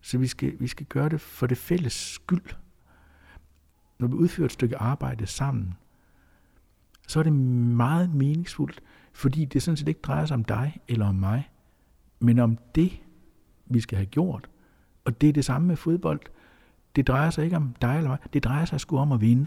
Så 0.00 0.18
vi 0.18 0.26
skal, 0.26 0.52
vi 0.60 0.66
skal 0.66 0.86
gøre 0.86 1.08
det 1.08 1.20
for 1.20 1.46
det 1.46 1.58
fælles 1.58 1.92
skyld. 1.92 2.54
Når 3.98 4.08
vi 4.08 4.14
udfører 4.14 4.44
et 4.44 4.52
stykke 4.52 4.76
arbejde 4.76 5.26
sammen, 5.26 5.74
så 7.08 7.18
er 7.18 7.22
det 7.22 7.32
meget 7.32 8.14
meningsfuldt, 8.14 8.82
fordi 9.12 9.44
det 9.44 9.62
sådan 9.62 9.76
set 9.76 9.88
ikke 9.88 10.00
drejer 10.00 10.26
sig 10.26 10.34
om 10.34 10.44
dig 10.44 10.80
eller 10.88 11.06
om 11.06 11.14
mig, 11.14 11.50
men 12.20 12.38
om 12.38 12.58
det, 12.74 12.92
vi 13.66 13.80
skal 13.80 13.96
have 13.96 14.06
gjort. 14.06 14.50
Og 15.04 15.20
det 15.20 15.28
er 15.28 15.32
det 15.32 15.44
samme 15.44 15.68
med 15.68 15.76
fodbold. 15.76 16.20
Det 16.96 17.06
drejer 17.06 17.30
sig 17.30 17.44
ikke 17.44 17.56
om 17.56 17.74
dig 17.82 17.96
eller 17.96 18.10
mig, 18.10 18.18
det 18.32 18.44
drejer 18.44 18.64
sig 18.64 18.80
sgu 18.80 18.98
om 18.98 19.12
at 19.12 19.20
vinde. 19.20 19.46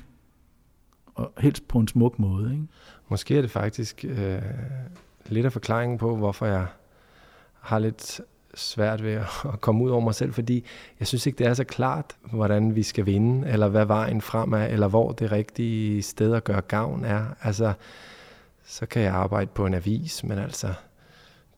Og 1.16 1.32
helst 1.38 1.68
på 1.68 1.80
en 1.80 1.88
smuk 1.88 2.20
måde. 2.20 2.52
Ikke? 2.52 2.64
Måske 3.08 3.38
er 3.38 3.42
det 3.42 3.52
faktisk 3.52 4.06
øh, 4.08 4.42
lidt 5.26 5.46
af 5.46 5.54
forklaringen 5.54 5.98
på, 5.98 6.16
hvorfor 6.16 6.46
jeg 6.46 6.66
har 7.60 7.80
lidt 7.80 8.22
svært 8.56 9.04
ved 9.04 9.14
at 9.14 9.62
komme 9.62 9.84
ud 9.84 9.90
over 9.90 10.02
mig 10.02 10.16
selv, 10.16 10.34
fordi 10.34 10.66
jeg 11.00 11.08
synes 11.08 11.26
ikke, 11.26 11.38
det 11.38 11.48
er 11.48 11.54
så 11.54 11.64
klart, 11.64 12.16
hvordan 12.22 12.76
vi 12.76 12.84
skal 12.84 13.06
vinde, 13.06 13.48
eller 13.48 13.68
hvad 13.68 13.86
vejen 13.86 14.22
frem 14.22 14.54
er, 14.54 14.66
eller 14.66 14.88
hvor 14.88 15.12
det 15.12 15.32
rigtige 15.32 16.02
sted 16.02 16.34
at 16.34 16.44
gøre 16.44 16.62
gavn 16.62 17.06
er. 17.06 17.26
Altså, 17.42 17.74
så 18.66 18.86
kan 18.86 19.02
jeg 19.02 19.14
arbejde 19.14 19.50
på 19.54 19.66
en 19.66 19.74
avis, 19.74 20.24
men 20.24 20.38
altså, 20.38 20.74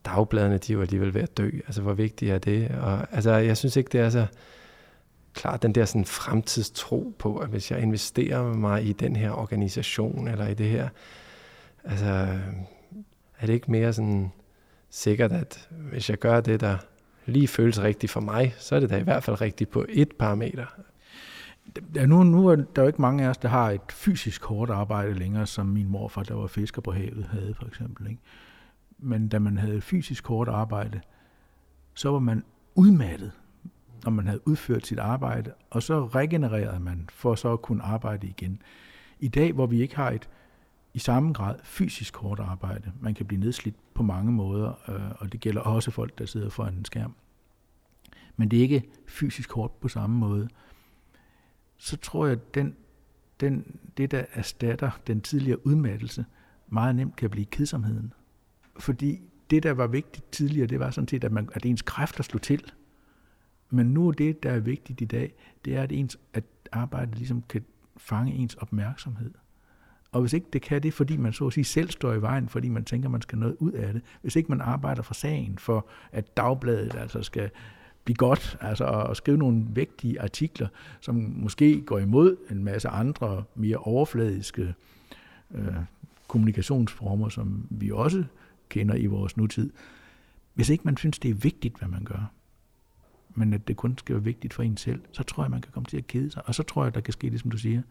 dagbladene, 0.04 0.58
de 0.58 0.72
er 0.72 0.74
jo 0.74 0.82
alligevel 0.82 1.14
ved 1.14 1.22
at 1.22 1.36
dø. 1.36 1.50
Altså, 1.66 1.82
hvor 1.82 1.92
vigtigt 1.92 2.32
er 2.32 2.38
det? 2.38 2.70
Og, 2.82 3.06
altså, 3.12 3.32
jeg 3.32 3.56
synes 3.56 3.76
ikke, 3.76 3.88
det 3.92 4.00
er 4.00 4.10
så 4.10 4.26
klart 5.38 5.62
den 5.62 5.74
der 5.74 5.84
sådan 5.84 6.04
fremtidstro 6.04 7.14
på, 7.18 7.38
at 7.38 7.48
hvis 7.48 7.70
jeg 7.70 7.80
investerer 7.80 8.42
mig 8.42 8.86
i 8.86 8.92
den 8.92 9.16
her 9.16 9.30
organisation, 9.30 10.28
eller 10.28 10.46
i 10.48 10.54
det 10.54 10.68
her, 10.68 10.88
altså, 11.84 12.06
er 13.38 13.46
det 13.46 13.52
ikke 13.52 13.70
mere 13.70 13.92
sådan 13.92 14.32
sikkert, 14.90 15.32
at 15.32 15.68
hvis 15.70 16.10
jeg 16.10 16.18
gør 16.18 16.40
det, 16.40 16.60
der 16.60 16.76
lige 17.26 17.48
føles 17.48 17.82
rigtigt 17.82 18.12
for 18.12 18.20
mig, 18.20 18.54
så 18.58 18.76
er 18.76 18.80
det 18.80 18.90
da 18.90 18.96
i 18.96 19.02
hvert 19.02 19.24
fald 19.24 19.40
rigtigt 19.40 19.70
på 19.70 19.84
et 19.88 20.12
parameter. 20.18 20.66
Ja, 21.94 22.06
nu, 22.06 22.22
nu 22.22 22.48
er 22.48 22.56
der 22.56 22.82
jo 22.82 22.86
ikke 22.86 23.02
mange 23.02 23.24
af 23.24 23.28
os, 23.28 23.38
der 23.38 23.48
har 23.48 23.70
et 23.70 23.92
fysisk 23.92 24.44
hårdt 24.44 24.70
arbejde 24.70 25.14
længere, 25.14 25.46
som 25.46 25.66
min 25.66 25.88
morfar, 25.88 26.22
der 26.22 26.34
var 26.34 26.46
fisker 26.46 26.82
på 26.82 26.92
havet, 26.92 27.28
havde 27.32 27.54
for 27.54 27.66
eksempel. 27.66 28.06
Ikke? 28.06 28.22
Men 28.98 29.28
da 29.28 29.38
man 29.38 29.58
havde 29.58 29.80
fysisk 29.80 30.26
hårdt 30.26 30.50
arbejde, 30.50 31.00
så 31.94 32.10
var 32.10 32.18
man 32.18 32.44
udmattet, 32.74 33.32
når 34.04 34.10
man 34.10 34.26
havde 34.26 34.48
udført 34.48 34.86
sit 34.86 34.98
arbejde, 34.98 35.52
og 35.70 35.82
så 35.82 36.06
regenererede 36.06 36.80
man 36.80 37.08
for 37.12 37.34
så 37.34 37.52
at 37.52 37.62
kunne 37.62 37.82
arbejde 37.82 38.26
igen. 38.26 38.62
I 39.20 39.28
dag, 39.28 39.52
hvor 39.52 39.66
vi 39.66 39.82
ikke 39.82 39.96
har 39.96 40.10
et 40.10 40.28
i 40.94 40.98
samme 40.98 41.32
grad 41.32 41.54
fysisk 41.64 42.16
hårdt 42.16 42.40
arbejde, 42.40 42.92
man 43.00 43.14
kan 43.14 43.26
blive 43.26 43.40
nedslidt 43.40 43.76
på 43.94 44.02
mange 44.02 44.32
måder, 44.32 44.72
øh, 44.88 45.10
og 45.18 45.32
det 45.32 45.40
gælder 45.40 45.60
også 45.60 45.90
folk, 45.90 46.18
der 46.18 46.26
sidder 46.26 46.50
foran 46.50 46.74
en 46.74 46.84
skærm. 46.84 47.14
Men 48.36 48.48
det 48.48 48.58
er 48.58 48.62
ikke 48.62 48.88
fysisk 49.06 49.52
hårdt 49.52 49.80
på 49.80 49.88
samme 49.88 50.16
måde 50.16 50.48
så 51.78 51.96
tror 51.96 52.26
jeg, 52.26 52.32
at 52.32 52.54
den, 52.54 52.76
den, 53.40 53.78
det, 53.96 54.10
der 54.10 54.24
erstatter 54.32 54.90
den 55.06 55.20
tidligere 55.20 55.66
udmattelse, 55.66 56.24
meget 56.68 56.96
nemt 56.96 57.16
kan 57.16 57.30
blive 57.30 57.46
kedsomheden. 57.46 58.12
Fordi 58.78 59.20
det, 59.50 59.62
der 59.62 59.72
var 59.72 59.86
vigtigt 59.86 60.32
tidligere, 60.32 60.66
det 60.66 60.80
var 60.80 60.90
sådan 60.90 61.08
set, 61.08 61.24
at, 61.24 61.32
man, 61.32 61.48
at 61.52 61.66
ens 61.66 61.82
kræfter 61.82 62.22
slog 62.22 62.42
til. 62.42 62.72
Men 63.70 63.86
nu 63.86 64.08
er 64.08 64.12
det, 64.12 64.42
der 64.42 64.50
er 64.50 64.60
vigtigt 64.60 65.00
i 65.00 65.04
dag, 65.04 65.34
det 65.64 65.76
er, 65.76 65.82
at, 65.82 65.92
ens, 65.92 66.18
at 66.32 66.44
arbejdet 66.72 67.16
ligesom 67.16 67.42
kan 67.48 67.64
fange 67.96 68.32
ens 68.32 68.54
opmærksomhed. 68.54 69.30
Og 70.12 70.20
hvis 70.20 70.32
ikke 70.32 70.46
det 70.52 70.62
kan 70.62 70.82
det, 70.82 70.94
fordi 70.94 71.16
man 71.16 71.32
så 71.32 71.46
at 71.46 71.52
sige 71.52 71.64
selv 71.64 71.90
står 71.90 72.12
i 72.12 72.22
vejen, 72.22 72.48
fordi 72.48 72.68
man 72.68 72.84
tænker, 72.84 73.08
man 73.08 73.22
skal 73.22 73.38
noget 73.38 73.56
ud 73.58 73.72
af 73.72 73.92
det, 73.92 74.02
hvis 74.22 74.36
ikke 74.36 74.48
man 74.48 74.60
arbejder 74.60 75.02
for 75.02 75.14
sagen, 75.14 75.58
for 75.58 75.88
at 76.12 76.36
dagbladet 76.36 76.94
altså 76.94 77.22
skal 77.22 77.50
blive 78.04 78.16
godt, 78.16 78.58
altså 78.60 78.86
at 78.86 79.16
skrive 79.16 79.36
nogle 79.36 79.66
vægtige 79.70 80.20
artikler, 80.22 80.68
som 81.00 81.14
måske 81.36 81.80
går 81.80 81.98
imod 81.98 82.36
en 82.50 82.64
masse 82.64 82.88
andre 82.88 83.44
mere 83.54 83.76
overfladiske 83.76 84.74
øh, 85.54 85.74
kommunikationsformer, 86.28 87.28
som 87.28 87.66
vi 87.70 87.90
også 87.90 88.24
kender 88.68 88.94
i 88.94 89.06
vores 89.06 89.36
nutid. 89.36 89.72
Hvis 90.54 90.68
ikke 90.68 90.84
man 90.84 90.96
synes, 90.96 91.18
det 91.18 91.30
er 91.30 91.34
vigtigt, 91.34 91.78
hvad 91.78 91.88
man 91.88 92.04
gør, 92.04 92.32
men 93.38 93.54
at 93.54 93.68
det 93.68 93.76
kun 93.76 93.98
skal 93.98 94.14
være 94.14 94.24
vigtigt 94.24 94.54
for 94.54 94.62
en 94.62 94.76
selv, 94.76 95.00
så 95.12 95.22
tror 95.22 95.44
jeg, 95.44 95.50
man 95.50 95.60
kan 95.60 95.72
komme 95.72 95.86
til 95.86 95.96
at 95.96 96.06
kede 96.06 96.30
sig. 96.30 96.42
Og 96.46 96.54
så 96.54 96.62
tror 96.62 96.84
jeg, 96.84 96.94
der 96.94 97.00
kan 97.00 97.12
ske 97.12 97.30
det, 97.30 97.40
som 97.40 97.50
du 97.50 97.58
siger. 97.58 97.82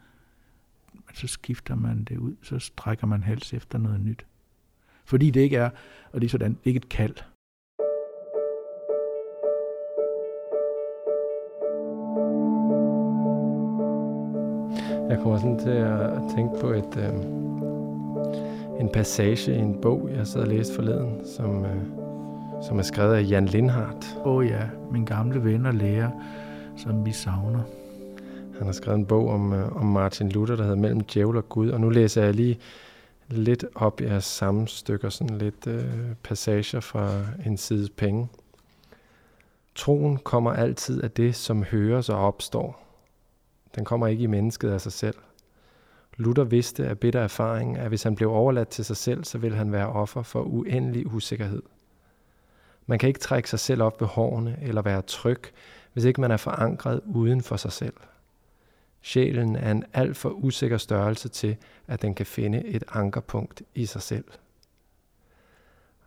Så 1.14 1.28
skifter 1.28 1.76
man 1.76 2.04
det 2.04 2.18
ud, 2.18 2.36
så 2.42 2.60
strækker 2.60 3.08
man 3.08 3.24
hals 3.24 3.54
efter 3.54 3.78
noget 3.78 4.02
nyt. 4.02 4.26
Fordi 5.06 5.32
det 5.32 5.42
ikke 5.42 5.58
er, 5.58 5.70
og 6.12 6.22
det 6.22 6.28
er 6.28 6.30
sådan, 6.30 6.52
det 6.52 6.64
er 6.64 6.68
ikke 6.68 6.78
et 6.78 6.90
kald. 6.90 7.16
Jeg 15.10 15.20
kommer 15.22 15.38
sådan 15.38 15.60
til 15.60 15.70
at 15.70 16.36
tænke 16.36 16.60
på 16.62 16.68
et, 16.68 16.98
øh, 16.98 17.14
en 18.80 18.90
passage 18.94 19.56
i 19.56 19.60
en 19.60 19.82
bog, 19.82 20.10
jeg 20.16 20.28
sad 20.28 20.42
og 20.42 20.48
læste 20.48 20.76
forleden, 20.76 21.26
som, 21.26 21.66
øh, 21.66 22.07
som 22.62 22.80
er 22.80 22.84
skrevet 22.84 23.16
af 23.16 23.30
Jan 23.30 23.46
Lindhardt. 23.46 24.18
Åh 24.26 24.36
oh 24.36 24.48
ja, 24.48 24.62
min 24.92 25.06
gamle 25.06 25.44
ven 25.44 25.66
og 25.66 25.74
lærer, 25.74 26.12
som 26.78 27.06
vi 27.06 27.12
savner. 27.12 27.62
Han 28.58 28.66
har 28.66 28.72
skrevet 28.72 28.98
en 28.98 29.06
bog 29.06 29.30
om, 29.30 29.54
øh, 29.54 29.76
om 29.76 29.86
Martin 29.86 30.30
Luther, 30.30 30.56
der 30.56 30.64
hedder 30.64 30.78
Mellem 30.78 31.02
Djævel 31.02 31.38
og 31.38 31.50
Gud, 31.50 31.70
og 31.70 31.82
nu 31.82 31.90
læser 31.90 32.24
jeg 32.24 32.34
lige 32.34 32.60
lidt 33.30 33.66
op 33.76 34.02
i 34.02 34.08
samme 34.20 34.68
stykker, 34.68 35.10
sådan 35.10 35.38
lidt 35.38 35.68
øh, 35.68 35.84
passager 36.24 36.80
fra 36.80 37.12
en 37.46 37.58
side 37.58 37.90
penge. 37.98 38.28
Troen 39.76 40.18
kommer 40.18 40.54
altid 40.54 41.04
af 41.04 41.12
det, 41.12 41.36
som 41.36 41.64
høres 41.64 42.10
og 42.10 42.18
opstår. 42.18 42.84
Den 43.76 43.86
kommer 43.86 44.08
ikke 44.08 44.24
i 44.24 44.28
mennesket 44.28 44.70
af 44.70 44.82
sig 44.82 44.92
selv. 44.92 45.16
Luther 46.18 46.44
vidste 46.44 46.88
af 46.88 47.00
bitter 47.00 47.20
erfaring, 47.20 47.78
at 47.78 47.88
hvis 47.88 48.04
han 48.04 48.16
blev 48.16 48.32
overladt 48.32 48.68
til 48.68 48.86
sig 48.86 48.98
selv, 48.98 49.24
så 49.24 49.38
ville 49.38 49.58
han 49.58 49.72
være 49.72 49.88
offer 49.88 50.22
for 50.22 50.42
uendelig 50.42 51.14
usikkerhed. 51.14 51.62
Man 52.88 53.00
kan 53.00 53.08
ikke 53.08 53.20
trække 53.20 53.50
sig 53.50 53.60
selv 53.60 53.84
op 53.84 54.02
ved 54.02 54.08
hårene 54.08 54.58
eller 54.62 54.82
være 54.82 55.02
tryg, 55.02 55.42
hvis 55.94 56.06
ikke 56.06 56.22
man 56.22 56.32
er 56.32 56.38
forankret 56.38 57.02
uden 57.06 57.42
for 57.42 57.58
sig 57.58 57.72
selv. 57.72 57.94
Sjælen 59.02 59.56
er 59.56 59.72
en 59.72 59.84
alt 59.94 60.18
for 60.18 60.30
usikker 60.30 60.78
størrelse 60.78 61.30
til, 61.30 61.58
at 61.88 62.02
den 62.02 62.16
kan 62.16 62.26
finde 62.26 62.66
et 62.66 62.84
ankerpunkt 62.94 63.62
i 63.76 63.86
sig 63.86 64.02
selv. 64.02 64.26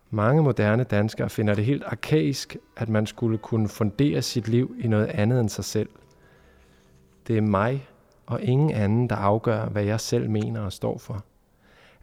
Mange 0.09 0.43
moderne 0.43 0.83
danskere 0.83 1.29
finder 1.29 1.53
det 1.53 1.65
helt 1.65 1.83
arkaisk, 1.83 2.57
at 2.77 2.89
man 2.89 3.07
skulle 3.07 3.37
kunne 3.37 3.69
fundere 3.69 4.21
sit 4.21 4.47
liv 4.47 4.75
i 4.79 4.87
noget 4.87 5.07
andet 5.07 5.39
end 5.39 5.49
sig 5.49 5.65
selv. 5.65 5.89
Det 7.27 7.37
er 7.37 7.41
mig 7.41 7.87
og 8.25 8.41
ingen 8.41 8.71
anden, 8.71 9.09
der 9.09 9.15
afgør, 9.15 9.65
hvad 9.65 9.83
jeg 9.83 9.99
selv 9.99 10.29
mener 10.29 10.61
og 10.61 10.73
står 10.73 10.97
for. 10.97 11.23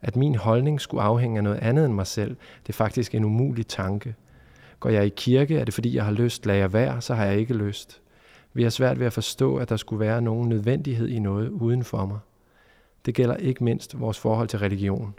At 0.01 0.15
min 0.15 0.35
holdning 0.35 0.81
skulle 0.81 1.03
afhænge 1.03 1.37
af 1.37 1.43
noget 1.43 1.57
andet 1.57 1.85
end 1.85 1.93
mig 1.93 2.07
selv, 2.07 2.35
det 2.63 2.69
er 2.69 2.77
faktisk 2.77 3.15
en 3.15 3.25
umulig 3.25 3.67
tanke. 3.67 4.15
Går 4.79 4.89
jeg 4.89 5.05
i 5.05 5.09
kirke, 5.09 5.57
er 5.57 5.65
det 5.65 5.73
fordi, 5.73 5.95
jeg 5.95 6.05
har 6.05 6.11
lyst, 6.11 6.45
lader 6.45 6.59
jeg 6.59 6.73
være, 6.73 7.01
så 7.01 7.13
har 7.13 7.25
jeg 7.25 7.37
ikke 7.37 7.53
lyst. 7.53 8.01
Vi 8.53 8.63
har 8.63 8.69
svært 8.69 8.99
ved 8.99 9.05
at 9.05 9.13
forstå, 9.13 9.57
at 9.57 9.69
der 9.69 9.77
skulle 9.77 9.99
være 9.99 10.21
nogen 10.21 10.49
nødvendighed 10.49 11.07
i 11.07 11.19
noget 11.19 11.49
uden 11.49 11.83
for 11.83 12.05
mig. 12.05 12.19
Det 13.05 13.15
gælder 13.15 13.35
ikke 13.35 13.63
mindst 13.63 13.99
vores 13.99 14.19
forhold 14.19 14.47
til 14.47 14.59
religion. 14.59 15.13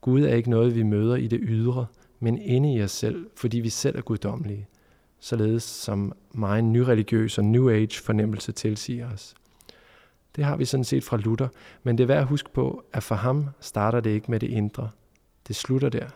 Gud 0.00 0.22
er 0.22 0.34
ikke 0.34 0.50
noget, 0.50 0.74
vi 0.74 0.82
møder 0.82 1.16
i 1.16 1.26
det 1.26 1.40
ydre, 1.42 1.86
men 2.20 2.38
inde 2.38 2.74
i 2.74 2.82
os 2.82 2.90
selv, 2.90 3.26
fordi 3.36 3.60
vi 3.60 3.68
selv 3.68 3.98
er 3.98 4.02
guddommelige. 4.02 4.66
Således 5.20 5.62
som 5.62 6.12
meget 6.32 6.64
nyreligiøs 6.64 7.38
og 7.38 7.44
New 7.44 7.70
Age 7.70 8.00
fornemmelse 8.02 8.52
tilsiger 8.52 9.12
os. 9.12 9.34
Det 10.36 10.44
har 10.44 10.56
vi 10.56 10.64
sådan 10.64 10.84
set 10.84 11.04
fra 11.04 11.16
Luther, 11.16 11.48
men 11.82 11.98
det 11.98 12.04
er 12.04 12.08
værd 12.08 12.18
at 12.18 12.26
huske 12.26 12.52
på, 12.52 12.84
at 12.92 13.02
for 13.02 13.14
ham 13.14 13.46
starter 13.60 14.00
det 14.00 14.10
ikke 14.10 14.30
med 14.30 14.40
det 14.40 14.50
indre. 14.50 14.90
Det 15.48 15.56
slutter 15.56 15.88
der. 15.88 16.06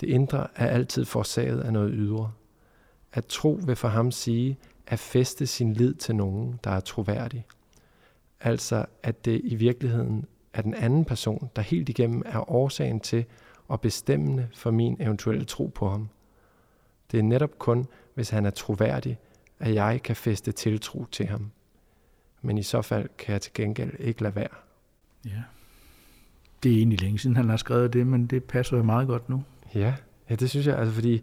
Det 0.00 0.06
indre 0.08 0.46
er 0.54 0.66
altid 0.66 1.04
forsaget 1.04 1.60
af 1.60 1.72
noget 1.72 1.90
ydre. 1.94 2.32
At 3.12 3.26
tro 3.26 3.60
vil 3.66 3.76
for 3.76 3.88
ham 3.88 4.10
sige 4.10 4.58
at 4.86 4.98
feste 4.98 5.46
sin 5.46 5.72
lid 5.72 5.94
til 5.94 6.16
nogen, 6.16 6.60
der 6.64 6.70
er 6.70 6.80
troværdig. 6.80 7.46
Altså 8.40 8.84
at 9.02 9.24
det 9.24 9.40
i 9.44 9.54
virkeligheden 9.54 10.24
er 10.52 10.62
den 10.62 10.74
anden 10.74 11.04
person, 11.04 11.50
der 11.56 11.62
helt 11.62 11.88
igennem 11.88 12.22
er 12.26 12.50
årsagen 12.50 13.00
til 13.00 13.24
og 13.68 13.80
bestemmende 13.80 14.48
for 14.54 14.70
min 14.70 14.96
eventuelle 15.00 15.44
tro 15.44 15.66
på 15.66 15.90
ham. 15.90 16.08
Det 17.12 17.18
er 17.18 17.22
netop 17.22 17.58
kun, 17.58 17.86
hvis 18.14 18.30
han 18.30 18.46
er 18.46 18.50
troværdig, 18.50 19.18
at 19.58 19.74
jeg 19.74 20.00
kan 20.04 20.16
feste 20.16 20.52
tiltro 20.52 21.04
til 21.12 21.26
ham. 21.26 21.50
Men 22.42 22.58
i 22.58 22.62
så 22.62 22.82
fald 22.82 23.08
kan 23.18 23.32
jeg 23.32 23.40
til 23.40 23.52
gengæld 23.54 23.92
ikke 23.98 24.22
lade 24.22 24.34
være. 24.34 24.48
Ja. 25.24 25.42
Det 26.62 26.72
er 26.72 26.76
egentlig 26.76 27.00
længe 27.00 27.18
siden, 27.18 27.36
han 27.36 27.48
har 27.48 27.56
skrevet 27.56 27.92
det, 27.92 28.06
men 28.06 28.26
det 28.26 28.44
passer 28.44 28.76
jo 28.76 28.82
meget 28.82 29.08
godt 29.08 29.28
nu. 29.28 29.42
Ja, 29.74 29.94
ja 30.30 30.34
det 30.34 30.50
synes 30.50 30.66
jeg, 30.66 30.78
altså 30.78 30.94
fordi 30.94 31.22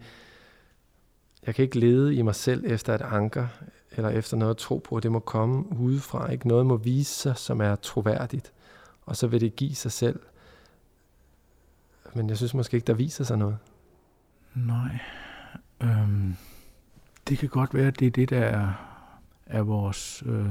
jeg 1.46 1.56
kan 1.56 1.64
ikke 1.64 1.80
lede 1.80 2.16
i 2.16 2.22
mig 2.22 2.36
selv 2.36 2.64
efter 2.68 2.96
et 2.96 3.02
anker, 3.02 3.48
eller 3.92 4.10
efter 4.10 4.38
noget 4.38 4.52
at 4.52 4.58
tro 4.58 4.78
på. 4.78 5.00
Det 5.00 5.12
må 5.12 5.20
komme 5.20 5.66
udefra. 5.80 6.32
Ikke? 6.32 6.48
Noget 6.48 6.66
må 6.66 6.78
vise 6.78 7.14
sig, 7.14 7.38
som 7.38 7.62
er 7.62 7.76
troværdigt. 7.76 8.54
Og 9.06 9.16
så 9.16 9.28
vil 9.28 9.42
det 9.42 9.56
give 9.56 9.76
sig 9.76 9.92
selv. 9.92 10.20
Men 12.14 12.30
jeg 12.30 12.38
synes 12.38 12.54
måske 12.54 12.76
ikke, 12.76 12.88
der 12.88 12.94
viser 12.94 13.24
sig 13.24 13.38
noget. 13.38 13.58
Nej. 14.54 15.00
Øhm, 15.84 16.36
det 17.28 17.38
kan 17.38 17.50
godt 17.50 17.74
være, 17.74 17.88
at 17.88 18.00
det 18.00 18.08
er 18.08 18.12
det, 18.12 18.30
der 18.30 18.40
er, 18.40 18.74
er 19.46 19.62
vores 19.62 20.24
øh, 20.26 20.50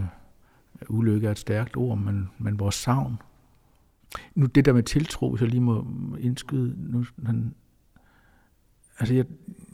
ulykke 0.89 1.27
er 1.27 1.31
et 1.31 1.39
stærkt 1.39 1.77
ord, 1.77 1.99
men, 1.99 2.31
men 2.39 2.59
vores 2.59 2.75
savn. 2.75 3.23
Nu 4.35 4.47
det 4.47 4.65
der 4.65 4.73
med 4.73 4.83
tiltro, 4.83 5.31
hvis 5.31 5.41
jeg 5.41 5.49
lige 5.49 5.61
må 5.61 5.87
indskyde, 6.19 6.75
nu, 6.93 7.05
han, 7.27 7.55
altså 9.05 9.15
jeg, 9.15 9.27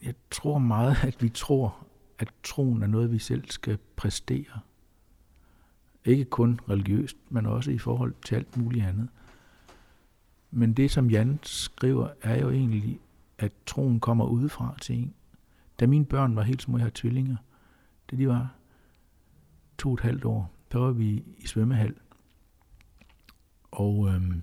jeg 0.03 0.15
tror 0.31 0.59
meget, 0.59 0.97
at 1.05 1.23
vi 1.23 1.29
tror, 1.29 1.87
at 2.19 2.29
troen 2.43 2.83
er 2.83 2.87
noget, 2.87 3.13
vi 3.13 3.19
selv 3.19 3.51
skal 3.51 3.79
præstere. 3.97 4.61
Ikke 6.05 6.25
kun 6.25 6.61
religiøst, 6.69 7.17
men 7.29 7.47
også 7.47 7.71
i 7.71 7.79
forhold 7.79 8.15
til 8.25 8.35
alt 8.35 8.57
muligt 8.57 8.85
andet. 8.85 9.09
Men 10.51 10.73
det, 10.73 10.91
som 10.91 11.11
Jan 11.11 11.39
skriver, 11.43 12.09
er 12.23 12.41
jo 12.41 12.51
egentlig, 12.51 13.01
at 13.39 13.53
troen 13.67 14.01
kommer 14.01 14.25
udefra 14.25 14.77
til 14.83 14.97
en. 14.97 15.15
Da 15.81 15.87
mine 15.87 16.05
børn 16.05 16.37
var 16.37 16.43
helt 16.43 16.63
små, 16.63 16.79
jeg 16.79 16.85
har 16.85 16.93
tvillinger, 16.95 17.37
da 18.11 18.17
de 18.17 18.29
var 18.29 18.55
to 19.79 19.89
og 19.89 19.95
et 19.95 20.01
halvt 20.01 20.25
år, 20.25 20.53
der 20.73 20.79
var 20.79 20.91
vi 20.91 21.25
i 21.39 21.47
svømmehal. 21.47 21.95
Og 23.71 24.09
øhm, 24.09 24.43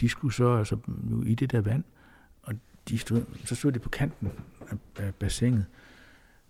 de 0.00 0.08
skulle 0.08 0.34
så 0.34 0.56
altså 0.56 0.78
i 1.26 1.34
det 1.34 1.52
der 1.52 1.60
vand, 1.60 1.84
de 2.88 2.98
stod, 2.98 3.24
så 3.44 3.54
stod 3.54 3.72
de 3.72 3.78
på 3.78 3.88
kanten 3.88 4.30
af, 4.70 4.76
af 4.96 5.14
bassinet 5.14 5.66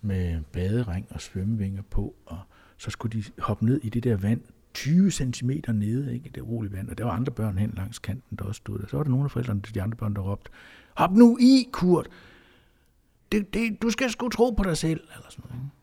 med 0.00 0.42
badering 0.52 1.06
og 1.10 1.20
svømmevinger 1.20 1.82
på, 1.82 2.14
og 2.26 2.38
så 2.76 2.90
skulle 2.90 3.18
de 3.18 3.24
hoppe 3.38 3.64
ned 3.64 3.80
i 3.82 3.88
det 3.88 4.04
der 4.04 4.16
vand, 4.16 4.40
20 4.74 5.10
cm 5.10 5.50
nede, 5.68 6.14
ikke, 6.14 6.30
det 6.34 6.46
rolige 6.48 6.72
vand, 6.72 6.88
og 6.88 6.98
der 6.98 7.04
var 7.04 7.12
andre 7.12 7.32
børn 7.32 7.58
hen 7.58 7.72
langs 7.76 7.98
kanten, 7.98 8.36
der 8.38 8.44
også 8.44 8.58
stod 8.58 8.78
der. 8.78 8.86
Så 8.86 8.96
var 8.96 9.04
der 9.04 9.10
nogle 9.10 9.24
af 9.24 9.30
forældrene 9.30 9.62
til 9.62 9.74
de 9.74 9.82
andre 9.82 9.96
børn, 9.96 10.14
der 10.14 10.20
råbte, 10.20 10.50
hop 10.94 11.12
nu 11.12 11.38
i, 11.40 11.68
Kurt! 11.72 12.08
Det, 13.32 13.54
det, 13.54 13.82
du 13.82 13.90
skal 13.90 14.10
sgu 14.10 14.28
tro 14.28 14.50
på 14.50 14.62
dig 14.62 14.76
selv, 14.76 15.00
eller 15.14 15.26
sådan 15.30 15.44
noget. 15.50 15.62
Ikke? 15.62 15.82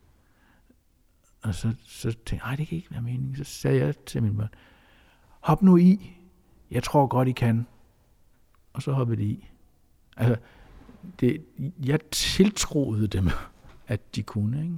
Og 1.42 1.56
så, 1.56 1.74
så 1.84 2.12
tænkte 2.12 2.36
jeg, 2.36 2.42
nej, 2.44 2.56
det 2.56 2.68
kan 2.68 2.76
ikke 2.76 2.92
være 2.92 3.02
meningen. 3.02 3.36
Så 3.36 3.44
sagde 3.44 3.80
jeg 3.80 3.98
til 4.06 4.24
min 4.24 4.38
børn, 4.38 4.50
hop 5.40 5.62
nu 5.62 5.78
i. 5.78 6.16
Jeg 6.72 6.84
tror 6.84 7.08
godt, 7.08 7.28
I 7.28 7.32
kan. 7.32 7.68
Og 8.74 8.82
så 8.82 8.92
hoppede 8.92 9.22
de 9.22 9.26
i. 9.26 9.50
Altså, 10.20 10.36
det, 11.20 11.46
jeg 11.86 12.00
tiltroede 12.12 13.08
dem, 13.08 13.30
at 13.88 14.16
de 14.16 14.24
kunne. 14.24 14.64
Ikke? 14.64 14.76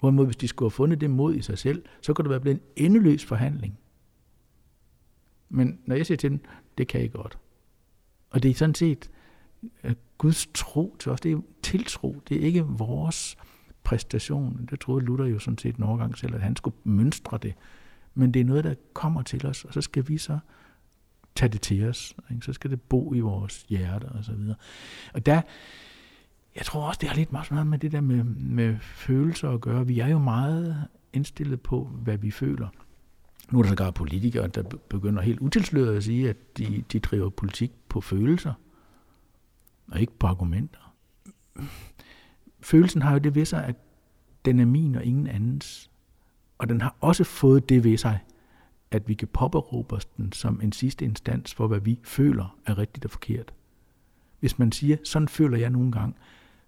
Hvorimod, 0.00 0.24
hvis 0.24 0.36
de 0.36 0.48
skulle 0.48 0.66
have 0.66 0.74
fundet 0.74 1.00
det 1.00 1.10
mod 1.10 1.34
i 1.34 1.42
sig 1.42 1.58
selv, 1.58 1.84
så 2.02 2.12
kunne 2.12 2.22
det 2.24 2.30
være 2.30 2.40
blevet 2.40 2.60
en 2.76 2.86
endeløs 2.86 3.24
forhandling. 3.24 3.78
Men 5.48 5.78
når 5.86 5.96
jeg 5.96 6.06
siger 6.06 6.18
til 6.18 6.30
dem, 6.30 6.40
det 6.78 6.88
kan 6.88 7.04
I 7.04 7.08
godt. 7.08 7.38
Og 8.30 8.42
det 8.42 8.50
er 8.50 8.54
sådan 8.54 8.74
set 8.74 9.10
at 9.82 9.96
Guds 10.18 10.48
tro 10.54 10.96
til 10.98 11.12
os. 11.12 11.20
Det 11.20 11.32
er 11.32 11.40
tiltro. 11.62 12.22
Det 12.28 12.36
er 12.36 12.40
ikke 12.40 12.62
vores 12.62 13.36
præstation. 13.84 14.66
Det 14.70 14.80
troede 14.80 15.04
Luther 15.04 15.26
jo 15.26 15.38
sådan 15.38 15.58
set 15.58 15.76
en 15.76 15.84
overgang 15.84 16.18
selv, 16.18 16.34
at 16.34 16.40
han 16.40 16.56
skulle 16.56 16.76
mønstre 16.84 17.38
det. 17.42 17.54
Men 18.14 18.34
det 18.34 18.40
er 18.40 18.44
noget, 18.44 18.64
der 18.64 18.74
kommer 18.92 19.22
til 19.22 19.46
os, 19.46 19.64
og 19.64 19.74
så 19.74 19.80
skal 19.80 20.08
vi 20.08 20.18
så 20.18 20.38
tage 21.34 21.48
det 21.48 21.60
til 21.60 21.88
os. 21.88 22.16
Ikke? 22.30 22.46
Så 22.46 22.52
skal 22.52 22.70
det 22.70 22.80
bo 22.82 23.14
i 23.14 23.20
vores 23.20 23.66
hjerte 23.68 24.04
og 24.04 24.24
så 24.24 24.32
videre. 24.32 24.56
Og 25.14 25.26
der, 25.26 25.42
jeg 26.56 26.64
tror 26.64 26.88
også, 26.88 26.98
det 27.00 27.08
har 27.08 27.16
lidt 27.16 27.32
meget 27.32 27.66
med 27.66 27.78
det 27.78 27.92
der 27.92 28.00
med, 28.00 28.24
med 28.24 28.78
følelser 28.80 29.50
at 29.50 29.60
gøre. 29.60 29.86
Vi 29.86 30.00
er 30.00 30.08
jo 30.08 30.18
meget 30.18 30.84
indstillet 31.12 31.60
på, 31.60 31.84
hvad 31.84 32.16
vi 32.16 32.30
føler. 32.30 32.68
Nu 33.50 33.58
er 33.58 33.62
der 33.62 33.70
sågar 33.70 33.90
politikere, 33.90 34.48
der 34.48 34.62
begynder 34.88 35.22
helt 35.22 35.40
utilsløret 35.40 35.96
at 35.96 36.04
sige, 36.04 36.30
at 36.30 36.58
de, 36.58 36.84
de 36.92 36.98
driver 36.98 37.30
politik 37.30 37.72
på 37.88 38.00
følelser, 38.00 38.52
og 39.88 40.00
ikke 40.00 40.12
på 40.18 40.26
argumenter 40.26 40.90
følelsen 42.60 43.02
har 43.02 43.12
jo 43.12 43.18
det 43.18 43.34
ved 43.34 43.44
sig, 43.44 43.64
at 43.64 43.76
den 44.44 44.60
er 44.60 44.64
min 44.64 44.94
og 44.94 45.04
ingen 45.04 45.26
andens. 45.26 45.90
Og 46.58 46.68
den 46.68 46.80
har 46.80 46.96
også 47.00 47.24
fået 47.24 47.68
det 47.68 47.84
ved 47.84 47.96
sig, 47.96 48.18
at 48.90 49.08
vi 49.08 49.14
kan 49.14 49.28
påberåbe 49.28 49.94
os 49.94 50.04
den 50.04 50.32
som 50.32 50.60
en 50.62 50.72
sidste 50.72 51.04
instans 51.04 51.54
for, 51.54 51.66
hvad 51.66 51.80
vi 51.80 51.98
føler 52.02 52.58
er 52.66 52.78
rigtigt 52.78 53.04
og 53.04 53.10
forkert. 53.10 53.52
Hvis 54.40 54.58
man 54.58 54.72
siger, 54.72 54.96
sådan 55.04 55.28
føler 55.28 55.58
jeg 55.58 55.70
nogle 55.70 55.92
gange, 55.92 56.14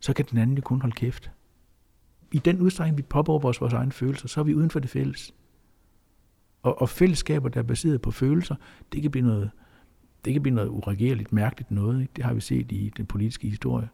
så 0.01 0.13
kan 0.13 0.25
den 0.31 0.39
anden 0.39 0.57
jo 0.57 0.63
kun 0.63 0.81
holde 0.81 0.95
kæft. 0.95 1.31
i 2.33 2.39
den 2.39 2.61
udstrækning, 2.61 2.97
vi 2.97 3.03
påberåber 3.03 3.49
os 3.49 3.61
vores 3.61 3.73
egne 3.73 3.93
følelser, 3.93 4.29
så 4.29 4.41
er 4.41 4.45
vi 4.45 4.55
uden 4.55 4.71
for 4.71 4.81
det 4.81 4.91
fælles. 4.91 5.35
Og, 6.63 6.81
og 6.81 6.89
fællesskaber, 6.89 7.49
der 7.49 7.61
er 7.61 7.65
baseret 7.65 8.03
på 8.03 8.11
følelser, 8.11 8.55
det 8.93 9.03
kan 9.03 9.11
blive 9.11 9.27
noget, 9.27 9.51
det 10.25 10.33
kan 10.33 10.43
blive 10.43 10.55
noget 10.55 10.69
uregerligt, 10.69 11.33
mærkeligt 11.33 11.71
noget. 11.71 12.01
Ikke? 12.01 12.13
Det 12.17 12.25
har 12.25 12.35
vi 12.35 12.41
set 12.41 12.73
i 12.73 12.93
den 12.97 13.07
politiske 13.07 13.49
historie. 13.49 13.89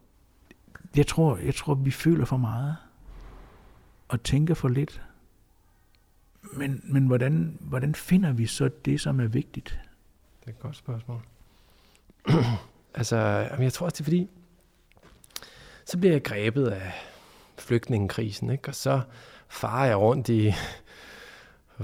Jeg 0.97 1.07
tror, 1.07 1.37
jeg 1.37 1.55
tror, 1.55 1.75
vi 1.75 1.91
føler 1.91 2.25
for 2.25 2.37
meget 2.37 2.77
og 4.09 4.23
tænker 4.23 4.55
for 4.55 4.69
lidt. 4.69 5.03
Men, 6.53 6.81
men 6.85 7.07
hvordan, 7.07 7.59
hvordan 7.61 7.95
finder 7.95 8.33
vi 8.33 8.47
så 8.47 8.71
det, 8.85 9.01
som 9.01 9.21
er 9.21 9.27
vigtigt? 9.27 9.81
Det 10.41 10.47
er 10.47 10.51
et 10.51 10.59
godt 10.59 10.77
spørgsmål. 10.77 11.21
altså, 12.95 13.17
jeg 13.59 13.73
tror 13.73 13.87
også, 13.87 13.95
det 13.95 14.01
er 14.01 14.05
fordi, 14.05 14.29
så 15.85 15.99
bliver 15.99 16.13
jeg 16.13 16.23
grebet 16.23 16.67
af 16.67 16.93
flygtningekrisen, 17.59 18.51
ikke? 18.51 18.69
og 18.69 18.75
så 18.75 19.01
farer 19.49 19.87
jeg 19.87 19.99
rundt 19.99 20.29
i 20.29 20.55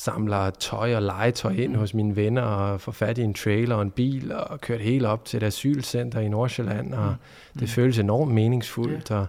samler 0.00 0.50
tøj 0.50 0.94
og 0.94 1.02
legetøj 1.02 1.52
ind 1.52 1.76
hos 1.76 1.94
mine 1.94 2.16
venner 2.16 2.42
og 2.42 2.80
får 2.80 2.92
fat 2.92 3.18
i 3.18 3.22
en 3.22 3.34
trailer 3.34 3.74
og 3.74 3.82
en 3.82 3.90
bil 3.90 4.32
og 4.32 4.60
kørt 4.60 4.80
helt 4.80 5.06
op 5.06 5.24
til 5.24 5.36
et 5.36 5.42
asylcenter 5.42 6.20
i 6.20 6.28
Nordsjælland, 6.28 6.94
og 6.94 7.14
det 7.54 7.62
mm. 7.62 7.68
føles 7.68 7.98
enormt 7.98 8.34
meningsfuldt. 8.34 9.10
Og 9.10 9.26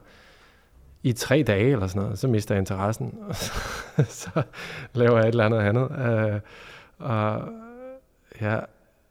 i 1.04 1.14
tre 1.14 1.44
dage 1.48 1.72
eller 1.72 1.88
sådan 1.88 2.02
noget, 2.02 2.20
så 2.20 2.28
mister 2.28 2.56
jeg 2.56 2.60
interessen, 2.60 3.18
og 3.28 3.36
så, 3.36 3.54
så 4.10 4.44
laver 4.94 5.18
jeg 5.18 5.28
et 5.28 5.32
eller 5.32 5.46
andet 5.46 5.60
andet. 5.60 5.92
Øh, 5.92 6.40
og 6.98 7.50
ja, 8.42 8.56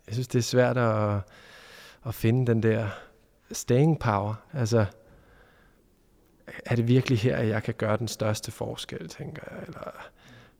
jeg 0.06 0.12
synes, 0.12 0.28
det 0.28 0.38
er 0.38 0.42
svært 0.42 0.76
at, 0.76 1.20
at 2.06 2.14
finde 2.14 2.46
den 2.46 2.62
der 2.62 2.86
staying 3.52 3.98
power. 3.98 4.34
Altså, 4.52 4.86
er 6.66 6.76
det 6.76 6.88
virkelig 6.88 7.18
her, 7.18 7.36
at 7.36 7.48
jeg 7.48 7.62
kan 7.62 7.74
gøre 7.74 7.96
den 7.96 8.08
største 8.08 8.52
forskel, 8.52 9.08
tænker 9.08 9.42
jeg? 9.50 9.58
Eller, 9.66 10.10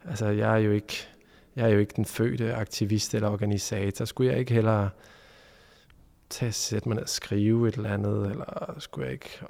altså, 0.08 0.26
jeg 0.26 0.52
er 0.52 0.58
jo 0.58 0.70
ikke, 0.70 1.08
jeg 1.56 1.64
er 1.64 1.72
jo 1.72 1.78
ikke 1.78 1.92
den 1.96 2.04
fødte 2.04 2.54
aktivist 2.54 3.14
eller 3.14 3.28
organisator. 3.28 4.04
Skulle 4.04 4.30
jeg 4.30 4.38
ikke 4.38 4.54
heller 4.54 4.88
tage 6.30 6.52
sætte 6.52 6.88
mig 6.88 6.94
ned 6.94 7.02
og 7.02 7.08
skrive 7.08 7.68
et 7.68 7.74
eller 7.74 7.92
andet, 7.92 8.30
eller 8.30 8.74
skulle 8.78 9.04
jeg 9.04 9.12
ikke... 9.12 9.42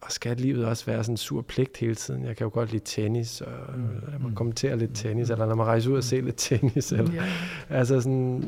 Og, 0.00 0.12
skal 0.12 0.36
livet 0.36 0.66
også 0.66 0.86
være 0.86 1.04
sådan 1.04 1.12
en 1.12 1.16
sur 1.16 1.42
pligt 1.42 1.76
hele 1.76 1.94
tiden? 1.94 2.24
Jeg 2.24 2.36
kan 2.36 2.44
jo 2.44 2.50
godt 2.54 2.72
lide 2.72 2.84
tennis, 2.84 3.40
og 3.40 3.78
mm. 3.78 3.82
lad 4.10 4.18
mig 4.18 4.28
mm. 4.28 4.34
kommentere 4.34 4.78
lidt 4.78 4.90
tennis, 4.94 5.28
mm. 5.28 5.32
eller 5.32 5.46
lad 5.46 5.56
mig 5.56 5.66
rejse 5.66 5.90
ud 5.90 5.96
og 5.96 6.04
se 6.04 6.20
lidt 6.20 6.36
tennis. 6.38 6.92
Eller, 6.92 7.14
yeah. 7.14 7.70
Altså 7.70 8.00
sådan, 8.00 8.44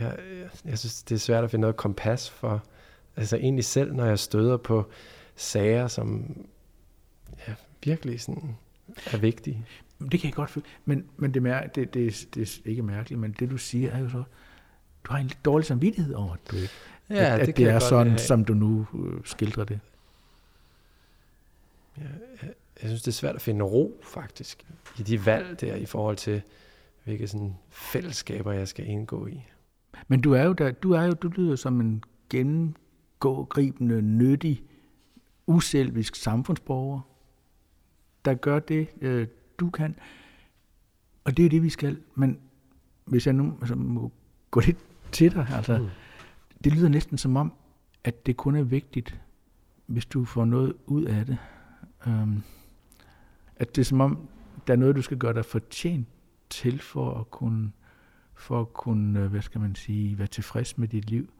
jeg, 0.00 0.16
jeg, 0.64 0.78
synes, 0.78 1.02
det 1.02 1.14
er 1.14 1.18
svært 1.18 1.44
at 1.44 1.50
finde 1.50 1.60
noget 1.60 1.76
kompas 1.76 2.30
for, 2.30 2.62
altså 3.16 3.36
egentlig 3.36 3.64
selv, 3.64 3.94
når 3.94 4.04
jeg 4.04 4.18
støder 4.18 4.56
på 4.56 4.86
sager, 5.36 5.88
som 5.88 6.36
ja, 7.48 7.54
virkelig 7.84 8.20
sådan 8.20 8.56
er 9.12 9.16
vigtige. 9.16 9.66
Det 10.12 10.20
kan 10.20 10.24
jeg 10.28 10.34
godt 10.34 10.50
føle, 10.50 10.66
men, 10.84 11.04
men 11.16 11.34
det, 11.34 11.46
er, 11.46 11.66
det, 11.66 11.94
det, 11.94 12.26
det 12.34 12.60
er 12.64 12.70
ikke 12.70 12.82
mærkeligt, 12.82 13.20
men 13.20 13.34
det 13.38 13.50
du 13.50 13.56
siger 13.56 13.90
er 13.90 13.98
jo 13.98 14.08
så, 14.08 14.22
du 15.04 15.12
har 15.12 15.18
en 15.18 15.26
lidt 15.26 15.44
dårlig 15.44 15.66
samvittighed 15.66 16.14
over, 16.14 16.32
at 16.32 16.40
du 16.50 16.56
ikke, 16.56 16.70
ja, 17.10 17.34
at, 17.34 17.40
det, 17.40 17.48
at 17.48 17.56
det 17.56 17.68
er 17.68 17.78
sådan, 17.78 18.08
have. 18.08 18.18
som 18.18 18.44
du 18.44 18.54
nu 18.54 18.86
øh, 18.94 19.20
skildrer 19.24 19.64
det. 19.64 19.80
Ja, 21.98 22.02
jeg, 22.42 22.54
jeg 22.82 22.88
synes, 22.88 23.02
det 23.02 23.08
er 23.08 23.12
svært 23.12 23.34
at 23.34 23.42
finde 23.42 23.64
ro, 23.64 24.00
faktisk, 24.02 24.64
i 24.98 25.02
de 25.02 25.26
valg 25.26 25.60
der, 25.60 25.74
i 25.74 25.86
forhold 25.86 26.16
til, 26.16 26.42
hvilke 27.04 27.28
sådan 27.28 27.54
fællesskaber, 27.70 28.52
jeg 28.52 28.68
skal 28.68 28.86
indgå 28.86 29.26
i. 29.26 29.42
Men 30.08 30.20
du 30.20 30.32
er 30.32 30.42
jo, 30.42 30.52
der, 30.52 30.70
du 30.70 30.92
er 30.92 31.02
jo, 31.02 31.12
du 31.12 31.28
lyder 31.28 31.56
som 31.56 31.80
en 31.80 32.04
gennemgribende, 32.30 34.02
nyttig, 34.02 34.62
uselvisk 35.46 36.16
samfundsborger, 36.16 37.00
der 38.24 38.34
gør 38.34 38.58
det, 38.58 38.88
øh, 39.00 39.26
du 39.58 39.70
kan. 39.70 39.96
Og 41.24 41.36
det 41.36 41.44
er 41.44 41.48
det, 41.48 41.62
vi 41.62 41.70
skal. 41.70 41.98
Men 42.14 42.38
hvis 43.04 43.26
jeg 43.26 43.34
nu 43.34 43.56
altså, 43.60 43.74
må 43.74 44.12
gå 44.50 44.60
lidt 44.60 44.78
til 45.12 45.32
dig, 45.32 45.46
altså, 45.50 45.78
mm. 45.78 45.88
det 46.64 46.72
lyder 46.72 46.88
næsten 46.88 47.18
som 47.18 47.36
om, 47.36 47.52
at 48.04 48.26
det 48.26 48.36
kun 48.36 48.56
er 48.56 48.62
vigtigt, 48.62 49.20
hvis 49.86 50.06
du 50.06 50.24
får 50.24 50.44
noget 50.44 50.74
ud 50.86 51.04
af 51.04 51.26
det. 51.26 51.38
Øhm, 52.06 52.42
at 53.56 53.76
det 53.76 53.82
er 53.82 53.84
som 53.84 54.00
om, 54.00 54.28
der 54.66 54.72
er 54.72 54.76
noget, 54.76 54.96
du 54.96 55.02
skal 55.02 55.18
gøre 55.18 55.34
dig 55.34 55.44
fortjent 55.44 56.08
til 56.50 56.78
for 56.78 57.20
at 57.20 57.30
kunne, 57.30 57.72
for 58.34 58.60
at 58.60 58.72
kunne, 58.72 59.20
øh, 59.20 59.30
hvad 59.30 59.42
skal 59.42 59.60
man 59.60 59.74
sige, 59.74 60.18
være 60.18 60.26
tilfreds 60.26 60.78
med 60.78 60.88
dit 60.88 61.10
liv. 61.10 61.30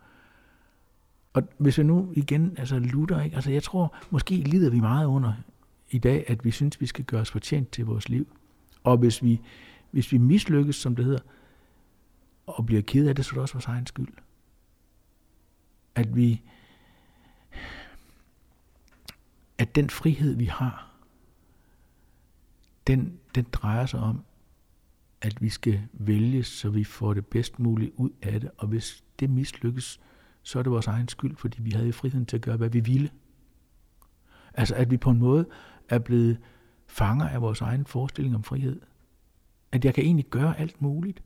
Og 1.33 1.43
hvis 1.59 1.79
jeg 1.79 1.87
nu 1.87 2.13
igen, 2.17 2.55
altså 2.59 2.79
lutter, 2.79 3.23
ikke? 3.23 3.37
Altså 3.37 3.51
jeg 3.51 3.63
tror, 3.63 3.97
måske 4.11 4.35
lider 4.35 4.71
vi 4.71 4.81
meget 4.81 5.07
under 5.07 5.33
i 5.91 5.99
dag, 5.99 6.25
at 6.29 6.45
vi 6.45 6.51
synes, 6.51 6.81
vi 6.81 6.87
skal 6.87 7.05
gøre 7.05 7.21
os 7.21 7.31
fortjent 7.31 7.71
til 7.71 7.87
vores 7.87 8.09
liv. 8.09 8.27
Og 8.85 8.97
hvis 8.97 9.23
vi, 9.23 9.41
hvis 9.91 10.13
vi 10.13 10.19
mislykkes, 10.19 10.77
som 10.77 10.97
det 10.97 11.05
hedder, 11.05 11.21
og 12.47 12.67
bliver 12.67 12.83
ked 12.83 13.09
af 13.09 13.17
det, 13.17 13.25
så 13.25 13.31
er 13.31 13.35
det 13.35 13.43
også 13.43 13.55
vores 13.55 13.67
egen 13.67 13.87
skyld. 13.87 14.13
At 15.95 16.17
vi, 16.17 16.43
at 19.59 19.75
den 19.75 19.91
frihed, 19.91 20.37
vi 20.37 20.45
har, 20.45 20.91
den, 22.87 23.19
den 23.35 23.47
drejer 23.53 23.87
sig 23.87 24.01
om, 24.01 24.25
at 25.21 25.43
vi 25.43 25.49
skal 25.49 25.81
vælge, 25.93 26.45
så 26.45 26.71
vi 26.71 26.85
får 26.85 27.15
det 27.15 27.27
bedst 27.27 27.59
muligt 27.59 27.93
ud 27.97 28.11
af 28.23 28.41
det. 28.41 28.51
Og 28.59 28.69
hvis 28.69 29.05
det 29.21 29.31
mislykkes, 29.31 30.01
så 30.43 30.59
er 30.59 30.63
det 30.63 30.73
vores 30.73 30.87
egen 30.87 31.09
skyld, 31.09 31.37
fordi 31.37 31.63
vi 31.63 31.71
havde 31.71 31.93
friheden 31.93 32.27
til 32.27 32.37
at 32.37 32.43
gøre, 32.43 32.57
hvad 32.57 32.69
vi 32.69 32.81
ville. 32.81 33.11
Altså 34.55 34.75
at 34.75 34.91
vi 34.91 34.97
på 34.97 35.11
en 35.11 35.19
måde 35.19 35.47
er 35.89 35.99
blevet 35.99 36.39
fanger 36.87 37.29
af 37.29 37.43
vores 37.43 37.61
egen 37.61 37.87
forestilling 37.87 38.35
om 38.35 38.45
frihed. 38.45 38.81
At 39.73 39.85
jeg 39.85 39.95
kan 39.95 40.05
egentlig 40.05 40.27
gøre 40.31 40.61
alt 40.61 40.83
muligt. 40.83 41.23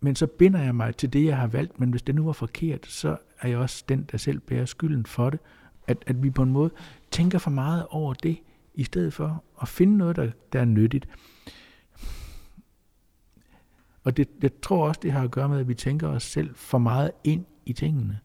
Men 0.00 0.16
så 0.16 0.26
binder 0.26 0.62
jeg 0.62 0.74
mig 0.74 0.96
til 0.96 1.12
det, 1.12 1.24
jeg 1.24 1.36
har 1.36 1.46
valgt, 1.46 1.80
men 1.80 1.90
hvis 1.90 2.02
det 2.02 2.14
nu 2.14 2.24
var 2.24 2.32
forkert, 2.32 2.86
så 2.86 3.16
er 3.40 3.48
jeg 3.48 3.58
også 3.58 3.84
den, 3.88 4.02
der 4.12 4.18
selv 4.18 4.40
bærer 4.40 4.64
skylden 4.64 5.06
for 5.06 5.30
det. 5.30 5.40
At, 5.86 6.04
at 6.06 6.22
vi 6.22 6.30
på 6.30 6.42
en 6.42 6.50
måde 6.50 6.70
tænker 7.10 7.38
for 7.38 7.50
meget 7.50 7.86
over 7.90 8.14
det, 8.14 8.38
i 8.74 8.84
stedet 8.84 9.12
for 9.12 9.44
at 9.62 9.68
finde 9.68 9.96
noget, 9.96 10.16
der, 10.16 10.30
der 10.52 10.60
er 10.60 10.64
nyttigt. 10.64 11.08
Og 14.04 14.16
det, 14.16 14.28
jeg 14.42 14.50
tror 14.62 14.88
også, 14.88 15.00
det 15.02 15.12
har 15.12 15.22
at 15.24 15.30
gøre 15.30 15.48
med, 15.48 15.58
at 15.58 15.68
vi 15.68 15.74
tænker 15.74 16.08
os 16.08 16.22
selv 16.22 16.54
for 16.54 16.78
meget 16.78 17.10
ind 17.24 17.44
i 17.66 17.72
tingene. 17.72 18.18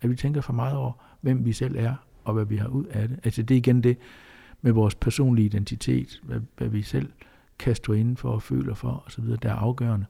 At 0.00 0.10
vi 0.10 0.16
tænker 0.16 0.40
for 0.40 0.52
meget 0.52 0.76
over, 0.76 0.92
hvem 1.20 1.44
vi 1.44 1.52
selv 1.52 1.76
er, 1.76 1.94
og 2.24 2.34
hvad 2.34 2.44
vi 2.44 2.56
har 2.56 2.68
ud 2.68 2.84
af 2.84 3.08
det. 3.08 3.20
Altså 3.24 3.42
det 3.42 3.54
er 3.54 3.58
igen 3.58 3.82
det 3.82 3.98
med 4.62 4.72
vores 4.72 4.94
personlige 4.94 5.46
identitet, 5.46 6.20
hvad, 6.22 6.40
hvad 6.56 6.68
vi 6.68 6.82
selv 6.82 7.12
kaster 7.58 7.94
ind 7.94 8.16
for 8.16 8.30
og 8.30 8.42
føler 8.42 8.74
for 8.74 9.02
osv., 9.06 9.24
der 9.24 9.48
er 9.48 9.54
afgørende. 9.54 10.06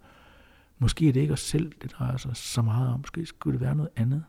Måske 0.78 1.08
er 1.08 1.12
det 1.12 1.20
ikke 1.20 1.32
os 1.32 1.40
selv, 1.40 1.72
det 1.82 1.92
drejer 1.92 2.16
sig 2.16 2.36
så 2.36 2.62
meget 2.62 2.88
om. 2.88 3.00
Måske 3.00 3.26
skulle 3.26 3.58
det 3.58 3.60
være 3.60 3.74
noget 3.76 3.90
andet. 3.96 4.24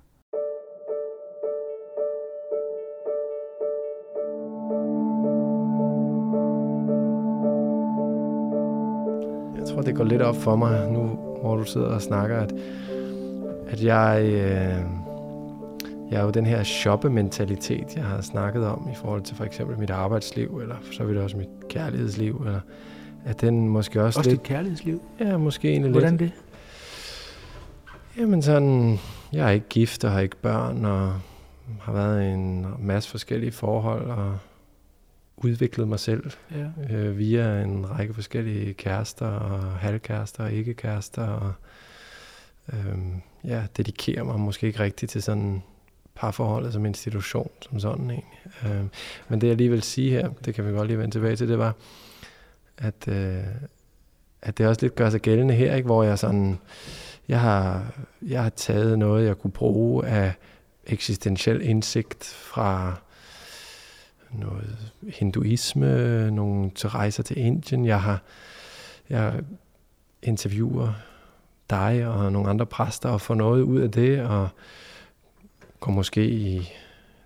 Tror, 9.79 9.85
det 9.85 9.95
går 9.95 10.03
lidt 10.03 10.21
op 10.21 10.35
for 10.35 10.55
mig 10.55 10.91
nu, 10.91 11.01
hvor 11.41 11.55
du 11.55 11.63
sidder 11.63 11.87
og 11.87 12.01
snakker, 12.01 12.37
at, 12.37 12.53
at 13.67 13.83
jeg... 13.83 14.23
Øh 14.23 14.99
jeg 16.11 16.19
er 16.19 16.23
jo 16.23 16.29
den 16.29 16.45
her 16.45 16.63
shoppementalitet, 16.63 17.95
jeg 17.95 18.03
har 18.03 18.21
snakket 18.21 18.65
om 18.65 18.89
i 18.91 18.95
forhold 18.95 19.21
til 19.21 19.35
for 19.35 19.43
eksempel 19.43 19.79
mit 19.79 19.89
arbejdsliv, 19.89 20.59
eller 20.61 20.75
så 20.91 21.03
vil 21.03 21.15
det 21.15 21.23
også 21.23 21.37
mit 21.37 21.47
kærlighedsliv, 21.69 22.43
eller 22.45 22.59
at 23.25 23.41
den 23.41 23.69
måske 23.69 24.03
også, 24.03 24.19
også 24.19 24.29
lidt... 24.29 24.41
dit 24.41 24.47
kærlighedsliv? 24.47 25.01
Ja, 25.19 25.37
måske 25.37 25.69
egentlig 25.69 25.91
Hvordan 25.91 26.17
lidt. 26.17 26.19
det? 26.19 26.31
Jamen 28.21 28.41
sådan, 28.41 28.99
jeg 29.33 29.47
er 29.47 29.49
ikke 29.49 29.69
gift 29.69 30.03
og 30.03 30.11
har 30.11 30.19
ikke 30.19 30.35
børn, 30.35 30.85
og 30.85 31.13
har 31.81 31.93
været 31.93 32.23
i 32.23 32.27
en 32.27 32.67
masse 32.79 33.09
forskellige 33.09 33.51
forhold, 33.51 34.09
og 34.09 34.37
udviklet 35.43 35.87
mig 35.87 35.99
selv 35.99 36.31
ja. 36.51 36.95
øh, 36.95 37.17
via 37.17 37.61
en 37.61 37.89
række 37.89 38.13
forskellige 38.13 38.73
kærester, 38.73 39.27
og 39.27 39.59
halvkærester 39.59 40.43
og 40.43 40.51
ikke-kærester, 40.51 41.23
og 41.23 41.53
øh, 42.73 42.97
ja, 43.43 43.63
dedikerer 43.77 44.23
mig 44.23 44.39
måske 44.39 44.67
ikke 44.67 44.79
rigtigt 44.79 45.11
til 45.11 45.23
sådan 45.23 45.63
parforholdet 46.15 46.73
som 46.73 46.85
institution, 46.85 47.49
som 47.61 47.79
sådan 47.79 48.09
egentlig. 48.09 48.41
Øh, 48.65 48.85
men 49.29 49.41
det 49.41 49.47
jeg 49.47 49.55
lige 49.55 49.69
vil 49.69 49.81
sige 49.81 50.11
her, 50.11 50.29
det 50.45 50.55
kan 50.55 50.67
vi 50.67 50.71
godt 50.71 50.87
lige 50.87 50.97
vende 50.97 51.15
tilbage 51.15 51.35
til, 51.35 51.47
det 51.47 51.59
var, 51.59 51.75
at, 52.77 53.07
øh, 53.07 53.43
at 54.41 54.57
det 54.57 54.67
også 54.67 54.81
lidt 54.81 54.95
gør 54.95 55.09
sig 55.09 55.21
gældende 55.21 55.53
her, 55.53 55.75
ikke? 55.75 55.85
hvor 55.85 56.03
jeg 56.03 56.19
sådan, 56.19 56.59
jeg 57.27 57.39
har, 57.39 57.93
jeg 58.21 58.43
har 58.43 58.49
taget 58.49 58.99
noget, 58.99 59.25
jeg 59.25 59.37
kunne 59.37 59.51
bruge 59.51 60.07
af 60.07 60.33
eksistentiel 60.87 61.61
indsigt 61.61 62.25
fra 62.25 62.95
noget 64.31 64.93
hinduisme, 65.09 66.31
nogle 66.31 66.69
til 66.69 66.89
rejser 66.89 67.23
til 67.23 67.37
Indien. 67.37 67.85
Jeg 67.85 68.01
har 68.01 68.21
jeg 69.09 69.41
interviewer 70.23 70.93
dig 71.69 72.07
og 72.07 72.31
nogle 72.31 72.49
andre 72.49 72.65
præster 72.65 73.09
og 73.09 73.21
får 73.21 73.35
noget 73.35 73.61
ud 73.61 73.79
af 73.79 73.91
det, 73.91 74.21
og 74.21 74.49
går 75.79 75.91
måske 75.91 76.29
i, 76.29 76.73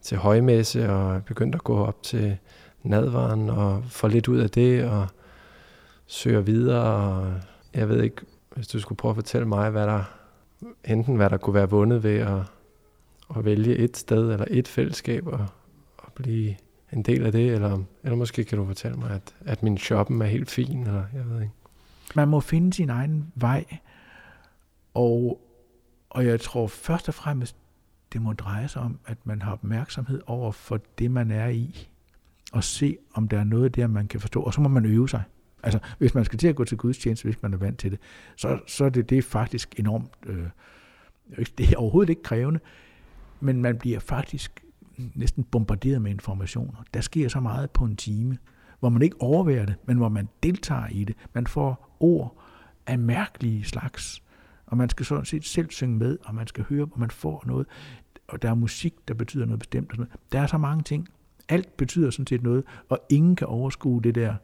til 0.02 0.18
højmesse 0.18 0.89
og 0.89 1.26
begynder 1.26 1.58
at 1.58 1.63
gå 1.63 1.86
op 1.86 2.04
til 2.04 2.38
nadvaren 2.84 3.50
og 3.50 3.84
får 3.88 4.08
lidt 4.08 4.28
ud 4.28 4.38
af 4.38 4.50
det 4.50 4.86
og 4.86 5.08
søger 6.08 6.42
videre. 6.42 6.84
Og 6.84 7.34
jeg 7.74 7.89
ved 7.89 8.04
ikke, 8.04 8.22
hvis 8.56 8.68
du 8.68 8.80
skulle 8.80 8.98
prøve 8.98 9.10
at 9.10 9.16
fortælle 9.16 9.48
mig, 9.48 9.70
hvad 9.70 9.88
der, 9.88 10.04
enten 10.86 11.16
hvad 11.16 11.30
der 11.30 11.38
kunne 11.38 11.54
være 11.54 11.70
vundet 11.70 12.04
ved 12.04 12.18
at, 12.18 12.42
at 13.38 13.46
vælge 13.46 13.76
et 13.76 13.98
sted 13.98 14.32
eller 14.32 14.46
et 14.50 14.68
fællesskab 14.68 15.28
og, 15.28 15.46
og 15.98 16.13
blive 16.13 16.56
en 16.93 17.03
del 17.03 17.25
af 17.25 17.32
det, 17.32 17.53
eller, 17.53 17.84
eller 18.03 18.15
måske 18.15 18.43
kan 18.43 18.58
du 18.58 18.65
fortælle 18.65 18.97
mig, 18.97 19.12
at, 19.12 19.36
at 19.45 19.63
min 19.63 19.77
shoppen 19.77 20.21
er 20.21 20.25
helt 20.25 20.51
fin, 20.51 20.79
eller 20.84 21.03
jeg 21.13 21.29
ved 21.29 21.41
ikke. 21.41 21.53
Man 22.15 22.27
må 22.27 22.39
finde 22.39 22.73
sin 22.73 22.89
egen 22.89 23.32
vej, 23.36 23.65
og, 24.93 25.41
og 26.10 26.25
jeg 26.25 26.41
tror 26.41 26.67
først 26.67 27.08
og 27.08 27.13
fremmest, 27.13 27.56
det 28.13 28.21
må 28.21 28.34
dreje 28.34 28.67
sig 28.67 28.82
om, 28.82 28.99
at 29.06 29.17
man 29.23 29.41
har 29.41 29.51
opmærksomhed 29.51 30.21
over 30.25 30.51
for 30.51 30.79
det, 30.99 31.12
man 31.12 31.32
er 31.32 31.47
i, 31.47 31.88
og 32.51 32.63
se, 32.63 32.97
om 33.13 33.27
der 33.27 33.39
er 33.39 33.43
noget 33.43 33.75
der, 33.75 33.88
man 33.88 34.08
kan 34.08 34.19
forstå, 34.19 34.41
og 34.41 34.53
så 34.53 34.62
må 34.62 34.69
man 34.69 34.86
øve 34.86 35.10
sig. 35.10 35.23
Altså, 35.63 35.79
hvis 35.97 36.15
man 36.15 36.25
skal 36.25 36.39
til 36.39 36.47
at 36.47 36.56
gå 36.56 36.65
til 36.65 36.77
gudstjeneste, 36.77 37.25
hvis 37.25 37.41
man 37.41 37.53
er 37.53 37.58
vant 37.58 37.79
til 37.79 37.91
det, 37.91 37.99
så, 38.36 38.60
så 38.67 38.86
er 38.86 38.89
det, 38.89 39.10
det 39.10 39.17
er 39.17 39.21
faktisk 39.21 39.79
enormt, 39.79 40.12
øh, 40.25 40.47
det 41.58 41.71
er 41.71 41.77
overhovedet 41.77 42.10
ikke 42.10 42.23
krævende, 42.23 42.60
men 43.39 43.62
man 43.62 43.77
bliver 43.77 43.99
faktisk 43.99 44.62
næsten 44.97 45.43
bombarderet 45.43 46.01
med 46.01 46.12
informationer. 46.12 46.84
Der 46.93 47.01
sker 47.01 47.29
så 47.29 47.39
meget 47.39 47.71
på 47.71 47.86
en 47.86 47.95
time, 47.95 48.38
hvor 48.79 48.89
man 48.89 49.01
ikke 49.01 49.21
overværer 49.21 49.65
det, 49.65 49.75
men 49.86 49.97
hvor 49.97 50.10
man 50.10 50.29
deltager 50.43 50.88
i 50.88 51.03
det. 51.03 51.15
Man 51.34 51.47
får 51.47 51.97
ord 51.99 52.41
af 52.88 52.99
mærkelige 52.99 53.63
slags, 53.63 54.23
og 54.65 54.77
man 54.77 54.89
skal 54.89 55.06
sådan 55.06 55.25
set 55.25 55.45
selv 55.45 55.71
synge 55.71 55.97
med, 55.97 56.17
og 56.23 56.36
man 56.36 56.47
skal 56.47 56.63
høre, 56.63 56.88
og 56.91 56.99
man 56.99 57.12
får 57.12 57.43
noget. 57.45 57.67
Og 58.27 58.41
der 58.41 58.49
er 58.49 58.53
musik, 58.56 58.93
der 59.08 59.13
betyder 59.13 59.45
noget 59.45 59.60
bestemt. 59.60 59.89
Og 59.89 59.95
sådan 59.95 60.08
noget. 60.10 60.32
Der 60.32 60.39
er 60.39 60.47
så 60.47 60.58
mange 60.58 60.84
ting. 60.84 61.08
Alt 61.49 61.77
betyder 61.77 62.10
sådan 62.10 62.27
set 62.27 62.43
noget, 62.43 62.63
og 62.89 62.99
ingen 63.10 63.36
kan 63.36 63.47
overskue 63.47 64.01
det 64.01 64.15
der 64.15 64.36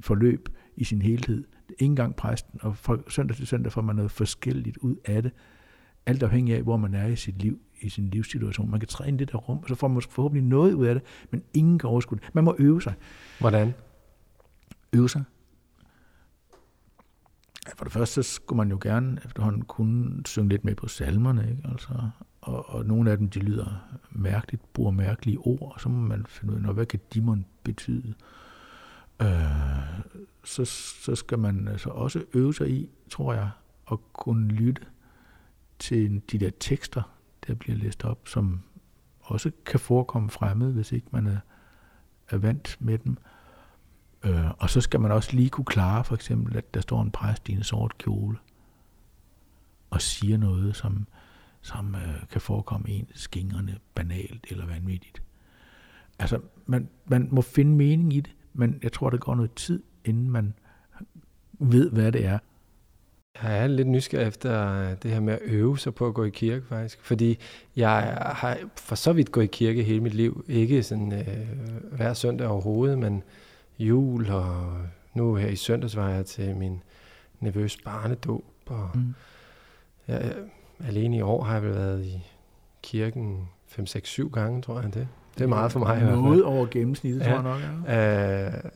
forløb 0.00 0.48
i 0.76 0.84
sin 0.84 1.02
helhed. 1.02 1.44
Ingen 1.68 1.92
engang 1.92 2.16
præsten, 2.16 2.58
og 2.62 2.76
fra 2.76 2.98
søndag 3.08 3.36
til 3.36 3.46
søndag 3.46 3.72
får 3.72 3.82
man 3.82 3.96
noget 3.96 4.10
forskelligt 4.10 4.76
ud 4.76 4.96
af 5.04 5.22
det. 5.22 5.32
Alt 6.06 6.22
afhængig 6.22 6.54
af, 6.54 6.62
hvor 6.62 6.76
man 6.76 6.94
er 6.94 7.06
i 7.06 7.16
sit 7.16 7.42
liv, 7.42 7.60
i 7.84 7.88
sin 7.88 8.10
livssituation. 8.10 8.70
Man 8.70 8.80
kan 8.80 8.88
træde 8.88 9.08
ind 9.08 9.20
i 9.20 9.24
det 9.24 9.32
der 9.32 9.38
rum, 9.38 9.58
og 9.58 9.68
så 9.68 9.74
får 9.74 9.88
man 9.88 10.02
forhåbentlig 10.02 10.48
noget 10.48 10.72
ud 10.72 10.86
af 10.86 10.94
det, 10.94 11.02
men 11.30 11.42
ingen 11.54 11.78
kan 11.78 11.90
overskue 11.90 12.18
det. 12.18 12.34
Man 12.34 12.44
må 12.44 12.56
øve 12.58 12.82
sig. 12.82 12.94
Hvordan? 13.40 13.74
Øve 14.92 15.08
sig. 15.08 15.24
For 17.76 17.84
det 17.84 17.92
første, 17.92 18.22
så 18.22 18.32
skulle 18.32 18.56
man 18.56 18.70
jo 18.70 18.78
gerne 18.82 19.20
efterhånden 19.24 19.62
kunne 19.62 20.26
synge 20.26 20.48
lidt 20.48 20.64
med 20.64 20.74
på 20.74 20.88
salmerne, 20.88 21.50
ikke? 21.50 21.62
Altså, 21.72 22.10
og, 22.40 22.68
og 22.68 22.86
nogle 22.86 23.10
af 23.10 23.18
dem, 23.18 23.28
de 23.28 23.38
lyder 23.38 23.88
mærkeligt, 24.10 24.72
bruger 24.72 24.90
mærkelige 24.90 25.38
ord, 25.38 25.72
og 25.74 25.80
så 25.80 25.88
må 25.88 26.08
man 26.08 26.26
finde 26.28 26.54
ud 26.54 26.64
af, 26.68 26.74
hvad 26.74 26.86
kan 26.86 27.00
må 27.22 27.36
betyde? 27.62 28.14
Øh, 29.22 29.28
så, 30.44 30.64
så 31.04 31.14
skal 31.14 31.38
man 31.38 31.68
altså 31.68 31.90
også 31.90 32.24
øve 32.34 32.54
sig 32.54 32.70
i, 32.70 32.90
tror 33.10 33.34
jeg, 33.34 33.50
at 33.92 33.98
kunne 34.12 34.48
lytte 34.48 34.82
til 35.78 36.22
de 36.32 36.38
der 36.38 36.50
tekster, 36.60 37.02
der 37.46 37.54
bliver 37.54 37.76
læst 37.76 38.04
op, 38.04 38.28
som 38.28 38.62
også 39.20 39.50
kan 39.66 39.80
forekomme 39.80 40.30
fremmed, 40.30 40.72
hvis 40.72 40.92
ikke 40.92 41.06
man 41.10 41.26
er, 41.26 41.38
er 42.30 42.36
vant 42.36 42.76
med 42.80 42.98
dem. 42.98 43.16
Øh, 44.24 44.50
og 44.50 44.70
så 44.70 44.80
skal 44.80 45.00
man 45.00 45.12
også 45.12 45.36
lige 45.36 45.50
kunne 45.50 45.64
klare, 45.64 46.04
for 46.04 46.14
eksempel, 46.14 46.56
at 46.56 46.74
der 46.74 46.80
står 46.80 47.02
en 47.02 47.10
præst 47.10 47.48
i 47.48 47.52
en 47.52 47.62
sort 47.62 47.98
kjole 47.98 48.38
og 49.90 50.00
siger 50.02 50.36
noget, 50.36 50.76
som, 50.76 51.06
som 51.60 51.94
øh, 51.94 52.28
kan 52.30 52.40
forekomme 52.40 52.88
en 52.88 53.08
skingrende, 53.14 53.78
banalt 53.94 54.46
eller 54.50 54.66
vanvittigt. 54.66 55.22
Altså, 56.18 56.40
man, 56.66 56.88
man 57.06 57.28
må 57.32 57.42
finde 57.42 57.76
mening 57.76 58.12
i 58.12 58.20
det, 58.20 58.36
men 58.52 58.78
jeg 58.82 58.92
tror, 58.92 59.10
der 59.10 59.18
går 59.18 59.34
noget 59.34 59.54
tid, 59.54 59.82
inden 60.04 60.30
man 60.30 60.54
ved, 61.52 61.90
hvad 61.90 62.12
det 62.12 62.24
er. 62.24 62.38
Jeg 63.42 63.58
er 63.58 63.66
lidt 63.66 63.88
nysgerrig 63.88 64.28
efter 64.28 64.94
det 64.94 65.10
her 65.10 65.20
med 65.20 65.32
at 65.32 65.40
øve 65.42 65.78
sig 65.78 65.94
på 65.94 66.06
at 66.06 66.14
gå 66.14 66.24
i 66.24 66.30
kirke, 66.30 66.66
faktisk. 66.68 66.98
Fordi 67.02 67.38
jeg 67.76 68.18
har 68.34 68.58
for 68.76 68.94
så 68.94 69.12
vidt 69.12 69.32
gået 69.32 69.44
i 69.44 69.46
kirke 69.46 69.82
hele 69.82 70.00
mit 70.00 70.14
liv. 70.14 70.44
Ikke 70.48 70.82
sådan 70.82 71.12
øh, 71.12 71.36
hver 71.92 72.14
søndag 72.14 72.48
overhovedet, 72.48 72.98
men 72.98 73.22
jul, 73.78 74.30
og 74.30 74.78
nu 75.14 75.34
her 75.34 75.48
i 75.48 75.56
søndags 75.56 75.96
var 75.96 76.08
jeg 76.08 76.26
til 76.26 76.56
min 76.56 76.82
nervøs 77.40 77.76
barnedåb. 77.84 78.44
Og 78.66 78.90
mm. 78.94 79.14
jeg, 80.08 80.34
alene 80.86 81.16
i 81.16 81.20
år 81.20 81.42
har 81.44 81.54
jeg 81.54 81.62
vel 81.62 81.74
været 81.74 82.04
i 82.04 82.26
kirken 82.82 83.48
5-6-7 83.78 84.30
gange, 84.30 84.62
tror 84.62 84.80
jeg 84.80 84.94
det. 84.94 85.08
Det 85.34 85.44
er 85.44 85.48
meget 85.48 85.72
for 85.72 85.80
mig. 85.80 86.02
Noget 86.02 86.44
over 86.44 86.66
gennemsnittet, 86.66 87.20
ja. 87.20 87.26
tror 87.26 87.34
jeg 87.34 87.42
nok. 87.42 87.60
Ja. 87.88 88.46
Øh, 88.46 88.70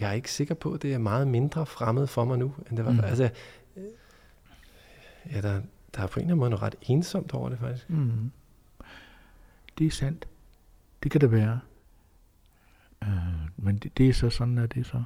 jeg 0.00 0.08
er 0.08 0.12
ikke 0.12 0.32
sikker 0.32 0.54
på, 0.54 0.72
at 0.72 0.82
det 0.82 0.94
er 0.94 0.98
meget 0.98 1.28
mindre 1.28 1.66
fremmed 1.66 2.06
for 2.06 2.24
mig 2.24 2.38
nu, 2.38 2.52
end 2.70 2.76
det 2.76 2.84
var. 2.84 2.92
Mm. 2.92 3.00
Altså, 3.00 3.28
ja, 5.30 5.40
der, 5.40 5.60
der 5.94 6.02
er 6.02 6.06
på 6.06 6.20
en 6.20 6.24
eller 6.24 6.34
anden 6.34 6.38
måde 6.38 6.50
noget 6.50 6.62
ret 6.62 6.74
ensomt 6.82 7.34
over 7.34 7.48
det, 7.48 7.58
faktisk. 7.58 7.90
Mm. 7.90 8.30
Det 9.78 9.86
er 9.86 9.90
sandt. 9.90 10.28
Det 11.02 11.10
kan 11.10 11.20
det 11.20 11.32
være. 11.32 11.60
Øh, 13.02 13.08
men 13.56 13.78
det, 13.78 13.98
det 13.98 14.08
er 14.08 14.12
så 14.12 14.30
sådan, 14.30 14.58
at 14.58 14.74
det 14.74 14.80
er 14.80 14.84
så. 14.84 15.02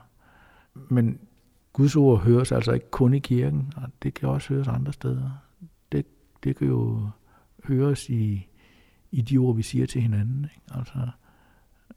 Men 0.74 1.18
Guds 1.72 1.96
ord 1.96 2.20
høres 2.20 2.52
altså 2.52 2.72
ikke 2.72 2.90
kun 2.90 3.14
i 3.14 3.18
kirken, 3.18 3.72
og 3.76 3.88
det 4.02 4.14
kan 4.14 4.28
også 4.28 4.54
høres 4.54 4.68
andre 4.68 4.92
steder. 4.92 5.30
Det, 5.92 6.06
det 6.44 6.56
kan 6.56 6.66
jo 6.66 7.08
høres 7.64 8.08
i, 8.08 8.48
i 9.10 9.20
de 9.20 9.38
ord, 9.38 9.56
vi 9.56 9.62
siger 9.62 9.86
til 9.86 10.02
hinanden. 10.02 10.44
Ikke? 10.44 10.78
Altså, 10.78 11.08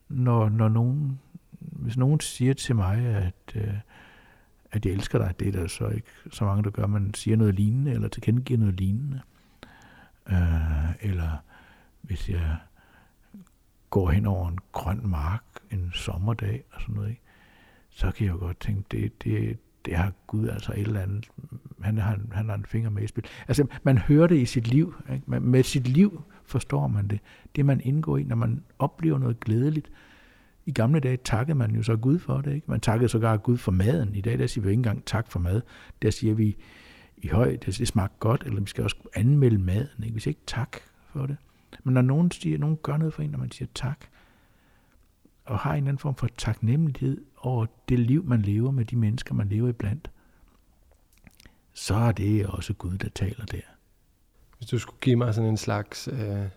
når, 0.10 0.50
når 0.50 0.70
nogen, 0.70 1.20
hvis 1.60 1.98
nogen 1.98 2.20
siger 2.20 2.54
til 2.54 2.76
mig, 2.76 2.98
at, 3.06 3.56
øh, 3.56 3.74
at 4.74 4.86
jeg 4.86 4.94
elsker 4.94 5.18
dig, 5.18 5.34
det 5.40 5.48
er 5.48 5.52
der 5.52 5.68
så 5.68 5.88
ikke 5.88 6.08
så 6.32 6.46
mange, 6.46 6.64
der 6.64 6.70
gør, 6.70 6.88
man 6.88 7.14
siger 7.14 7.38
noget 7.38 7.56
lignende, 7.56 7.92
eller 7.92 8.08
tilkendegiver 8.08 8.60
noget 8.60 8.80
lignende. 8.80 9.22
Øh, 10.30 10.96
eller 11.02 11.44
hvis 12.02 12.30
jeg 12.30 12.58
går 13.90 14.10
hen 14.10 14.26
over 14.26 14.50
en 14.50 14.60
grøn 14.72 15.02
mark 15.04 15.44
en 15.72 15.92
sommerdag 15.94 16.64
og 16.72 16.82
sådan 16.82 16.96
noget, 16.96 17.10
ikke? 17.10 17.22
så 17.90 18.12
kan 18.12 18.26
jeg 18.26 18.34
jo 18.34 18.40
godt 18.40 18.60
tænke, 18.60 18.84
det, 18.92 19.24
det, 19.24 19.58
det 19.86 19.96
har 19.96 20.12
Gud 20.28 20.48
altså 20.48 20.72
et 20.72 20.80
eller 20.80 21.02
andet, 21.02 21.30
han, 21.82 21.98
har, 21.98 22.20
han 22.32 22.50
har 22.50 22.56
en 22.56 22.66
finger 22.66 22.90
med 22.90 23.04
i 23.04 23.08
spil. 23.08 23.24
Altså, 23.48 23.68
man 23.84 23.98
hører 23.98 24.28
det 24.28 24.38
i 24.38 24.46
sit 24.46 24.68
liv. 24.68 24.96
Ikke? 25.14 25.40
Med 25.40 25.64
sit 25.64 25.88
liv 25.88 26.24
forstår 26.46 26.88
man 26.88 27.08
det. 27.08 27.20
Det, 27.56 27.66
man 27.66 27.82
indgår 27.82 28.18
i, 28.18 28.24
når 28.24 28.36
man 28.36 28.64
oplever 28.80 29.18
noget 29.18 29.40
glædeligt. 29.40 29.92
I 30.66 30.72
gamle 30.72 31.00
dage 31.00 31.18
takkede 31.18 31.58
man 31.58 31.76
jo 31.76 31.84
så 31.84 31.96
Gud 31.96 32.20
for 32.20 32.42
det. 32.42 32.54
Ikke? 32.54 32.72
Man 32.72 32.80
takkede 32.80 33.10
sågar 33.10 33.38
Gud 33.38 33.58
for 33.58 33.72
maden. 33.72 34.16
I 34.16 34.22
dag 34.22 34.40
der 34.40 34.48
siger 34.48 34.64
vi 34.64 34.70
ikke 34.70 34.80
engang 34.80 35.06
tak 35.06 35.32
for 35.32 35.40
mad. 35.40 35.62
Der 36.02 36.10
siger 36.10 36.34
vi 36.34 36.58
i 37.18 37.28
høj, 37.28 37.58
det, 37.66 37.78
det 37.78 37.88
smagte 37.88 38.16
godt, 38.20 38.44
eller 38.46 38.62
vi 38.62 38.68
skal 38.68 38.84
også 38.84 38.96
anmelde 39.16 39.58
maden. 39.58 40.04
Ikke? 40.04 40.14
Vi 40.14 40.20
siger 40.20 40.32
ikke 40.32 40.46
tak 40.48 40.78
for 41.10 41.26
det. 41.26 41.38
Men 41.84 41.94
når 41.94 42.02
nogen, 42.02 42.32
siger, 42.32 42.58
nogen 42.58 42.78
gør 42.84 42.98
noget 42.98 43.14
for 43.14 43.24
en, 43.24 43.30
når 43.30 43.40
man 43.40 43.52
siger 43.52 43.70
tak, 43.76 44.06
og 45.46 45.60
har 45.60 45.72
en 45.72 45.78
eller 45.78 45.88
anden 45.88 46.00
form 46.00 46.16
for 46.16 46.28
taknemmelighed 46.38 47.26
over 47.38 47.66
det 47.90 48.00
liv, 48.00 48.24
man 48.26 48.42
lever 48.42 48.72
med 48.72 48.86
de 48.86 48.96
mennesker, 48.96 49.36
man 49.36 49.50
lever 49.50 49.70
iblandt, 49.70 50.12
så 51.74 51.96
er 51.96 52.12
det 52.12 52.46
også 52.46 52.74
Gud, 52.74 52.98
der 52.98 53.10
taler 53.10 53.46
der. 53.46 53.62
Hvis 54.58 54.70
du 54.70 54.80
skulle 54.80 55.00
give 55.02 55.16
mig 55.16 55.34
sådan 55.34 55.50
en 55.50 55.58
slags 55.58 56.08
øh, 56.08 56.48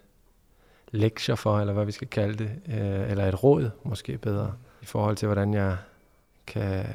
lektier 0.90 1.34
for, 1.34 1.60
eller 1.60 1.72
hvad 1.72 1.84
vi 1.84 1.92
skal 1.92 2.08
kalde 2.08 2.38
det, 2.38 2.50
øh, 2.68 3.10
eller 3.10 3.28
et 3.28 3.42
råd 3.42 3.70
måske 3.84 4.18
bedre, 4.18 4.54
i 4.82 4.86
forhold 4.86 5.16
til, 5.16 5.26
hvordan 5.26 5.54
jeg 5.54 5.76
kan 6.46 6.86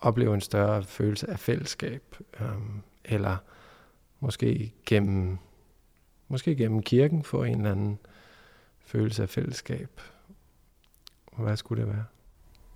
opleve 0.00 0.34
en 0.34 0.40
større 0.40 0.82
følelse 0.82 1.30
af 1.30 1.38
fællesskab, 1.38 2.16
øh, 2.40 2.46
eller 3.04 3.36
måske 4.20 4.72
gennem, 4.86 5.38
måske 6.28 6.56
gennem 6.56 6.82
kirken 6.82 7.22
få 7.22 7.42
en 7.42 7.56
eller 7.56 7.70
anden 7.70 7.98
følelse 8.80 9.22
af 9.22 9.28
fællesskab. 9.28 10.00
Hvad 11.36 11.56
skulle 11.56 11.82
det 11.82 11.92
være? 11.92 12.04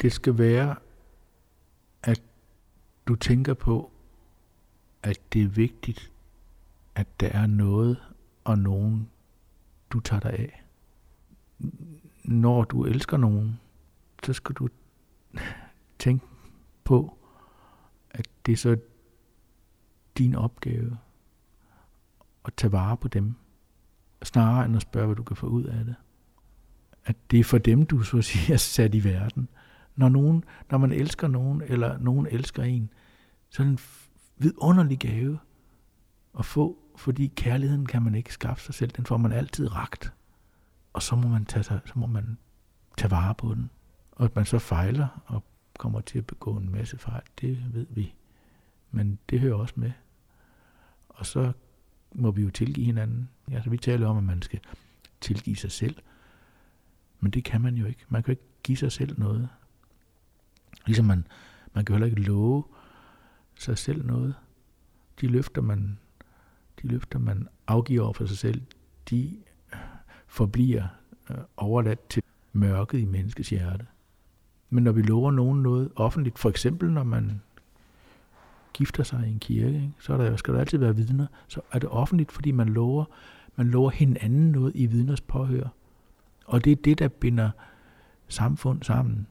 Det 0.02 0.12
skal 0.12 0.38
være, 0.38 0.76
at 2.02 2.22
du 3.08 3.14
tænker 3.14 3.54
på, 3.54 3.90
at 5.02 5.18
det 5.32 5.42
er 5.42 5.48
vigtigt, 5.48 6.12
at 6.94 7.06
der 7.20 7.28
er 7.28 7.46
noget 7.46 7.98
og 8.44 8.58
nogen, 8.58 9.10
du 9.90 10.00
tager 10.00 10.20
dig 10.20 10.32
af. 10.32 10.64
Når 12.24 12.64
du 12.64 12.84
elsker 12.84 13.16
nogen, 13.16 13.60
så 14.24 14.32
skal 14.32 14.54
du 14.54 14.68
tænke 15.98 16.26
på, 16.84 17.18
at 18.10 18.28
det 18.46 18.52
er 18.52 18.56
så 18.56 18.76
din 20.18 20.34
opgave 20.34 20.98
at 22.44 22.54
tage 22.54 22.72
vare 22.72 22.96
på 22.96 23.08
dem, 23.08 23.34
snarere 24.22 24.64
end 24.64 24.76
at 24.76 24.82
spørge, 24.82 25.06
hvad 25.06 25.16
du 25.16 25.22
kan 25.22 25.36
få 25.36 25.46
ud 25.46 25.64
af 25.64 25.84
det. 25.84 25.94
At 27.04 27.16
det 27.30 27.40
er 27.40 27.44
for 27.44 27.58
dem, 27.58 27.86
du 27.86 28.02
så 28.02 28.18
at 28.18 28.24
sige 28.24 28.52
er 28.52 28.56
sat 28.56 28.94
i 28.94 29.04
verden. 29.04 29.48
Når, 29.96 30.08
nogen, 30.08 30.44
når 30.70 30.78
man 30.78 30.92
elsker 30.92 31.28
nogen, 31.28 31.62
eller 31.62 31.98
nogen 31.98 32.26
elsker 32.26 32.62
en, 32.62 32.92
så 33.48 33.62
er 33.62 33.66
det 33.66 33.72
en 33.72 33.78
vidunderlig 34.38 34.98
gave 34.98 35.38
at 36.38 36.44
få, 36.44 36.79
fordi 37.00 37.26
kærligheden 37.36 37.86
kan 37.86 38.02
man 38.02 38.14
ikke 38.14 38.32
skaffe 38.32 38.64
sig 38.64 38.74
selv. 38.74 38.90
Den 38.90 39.06
får 39.06 39.16
man 39.16 39.32
altid 39.32 39.74
ragt. 39.74 40.12
Og 40.92 41.02
så 41.02 41.16
må 41.16 41.28
man 41.28 41.44
tage, 41.44 41.62
sig, 41.62 41.80
så 41.86 41.92
må 41.96 42.06
man 42.06 42.38
tage 42.96 43.10
vare 43.10 43.34
på 43.34 43.54
den. 43.54 43.70
Og 44.12 44.24
at 44.24 44.36
man 44.36 44.44
så 44.44 44.58
fejler 44.58 45.22
og 45.26 45.44
kommer 45.78 46.00
til 46.00 46.18
at 46.18 46.26
begå 46.26 46.56
en 46.56 46.72
masse 46.72 46.98
fejl, 46.98 47.22
det 47.40 47.74
ved 47.74 47.86
vi. 47.90 48.14
Men 48.90 49.18
det 49.30 49.40
hører 49.40 49.54
også 49.54 49.74
med. 49.76 49.92
Og 51.08 51.26
så 51.26 51.52
må 52.12 52.30
vi 52.30 52.42
jo 52.42 52.50
tilgive 52.50 52.86
hinanden. 52.86 53.28
Altså, 53.52 53.70
vi 53.70 53.76
taler 53.76 54.08
om, 54.08 54.18
at 54.18 54.24
man 54.24 54.42
skal 54.42 54.60
tilgive 55.20 55.56
sig 55.56 55.72
selv. 55.72 55.96
Men 57.20 57.30
det 57.30 57.44
kan 57.44 57.60
man 57.60 57.74
jo 57.74 57.86
ikke. 57.86 58.04
Man 58.08 58.22
kan 58.22 58.32
jo 58.32 58.32
ikke 58.32 58.62
give 58.62 58.78
sig 58.78 58.92
selv 58.92 59.18
noget. 59.18 59.48
Ligesom 60.86 61.04
man, 61.04 61.26
man 61.74 61.84
kan 61.84 61.94
heller 61.94 62.06
ikke 62.06 62.22
love 62.22 62.64
sig 63.54 63.78
selv 63.78 64.06
noget. 64.06 64.34
De 65.20 65.26
løfter, 65.26 65.62
man, 65.62 65.98
de 66.82 66.88
løfter, 66.88 67.18
man 67.18 67.48
afgiver 67.66 68.04
over 68.04 68.12
for 68.12 68.26
sig 68.26 68.38
selv, 68.38 68.62
de 69.10 69.36
øh, 69.72 69.78
forbliver 70.26 70.84
øh, 71.30 71.36
overladt 71.56 72.08
til 72.08 72.22
mørket 72.52 72.98
i 72.98 73.04
menneskets 73.04 73.50
hjerte. 73.50 73.86
Men 74.70 74.84
når 74.84 74.92
vi 74.92 75.02
lover 75.02 75.30
nogen 75.30 75.62
noget 75.62 75.90
offentligt, 75.96 76.38
for 76.38 76.50
eksempel 76.50 76.90
når 76.90 77.04
man 77.04 77.40
gifter 78.72 79.02
sig 79.02 79.24
i 79.26 79.32
en 79.32 79.38
kirke, 79.38 79.74
ikke, 79.74 79.92
så 79.98 80.12
er 80.12 80.16
der, 80.16 80.36
skal 80.36 80.54
der 80.54 80.60
altid 80.60 80.78
være 80.78 80.96
vidner, 80.96 81.26
så 81.48 81.60
er 81.72 81.78
det 81.78 81.88
offentligt, 81.88 82.32
fordi 82.32 82.50
man 82.50 82.68
lover, 82.68 83.04
man 83.56 83.66
lover 83.66 83.90
hinanden 83.90 84.50
noget 84.50 84.72
i 84.74 84.86
vidners 84.86 85.20
påhør. 85.20 85.68
Og 86.46 86.64
det 86.64 86.72
er 86.72 86.76
det, 86.76 86.98
der 86.98 87.08
binder 87.08 87.50
samfund 88.28 88.82
sammen. 88.82 89.26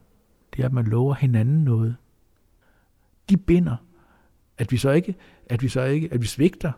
Det 0.54 0.62
er, 0.62 0.66
at 0.66 0.74
man 0.74 0.86
lover 0.86 1.14
hinanden 1.14 1.64
noget. 1.64 1.96
De 3.30 3.38
binder, 3.38 3.76
at 4.58 4.72
vi 4.72 4.78
så 4.78 4.92
ikke, 4.92 5.16
at 5.46 5.62
vi 5.62 5.68
så 5.68 5.84
ikke, 5.84 6.14
at 6.14 6.22
vi 6.22 6.28
svigter, 6.28 6.72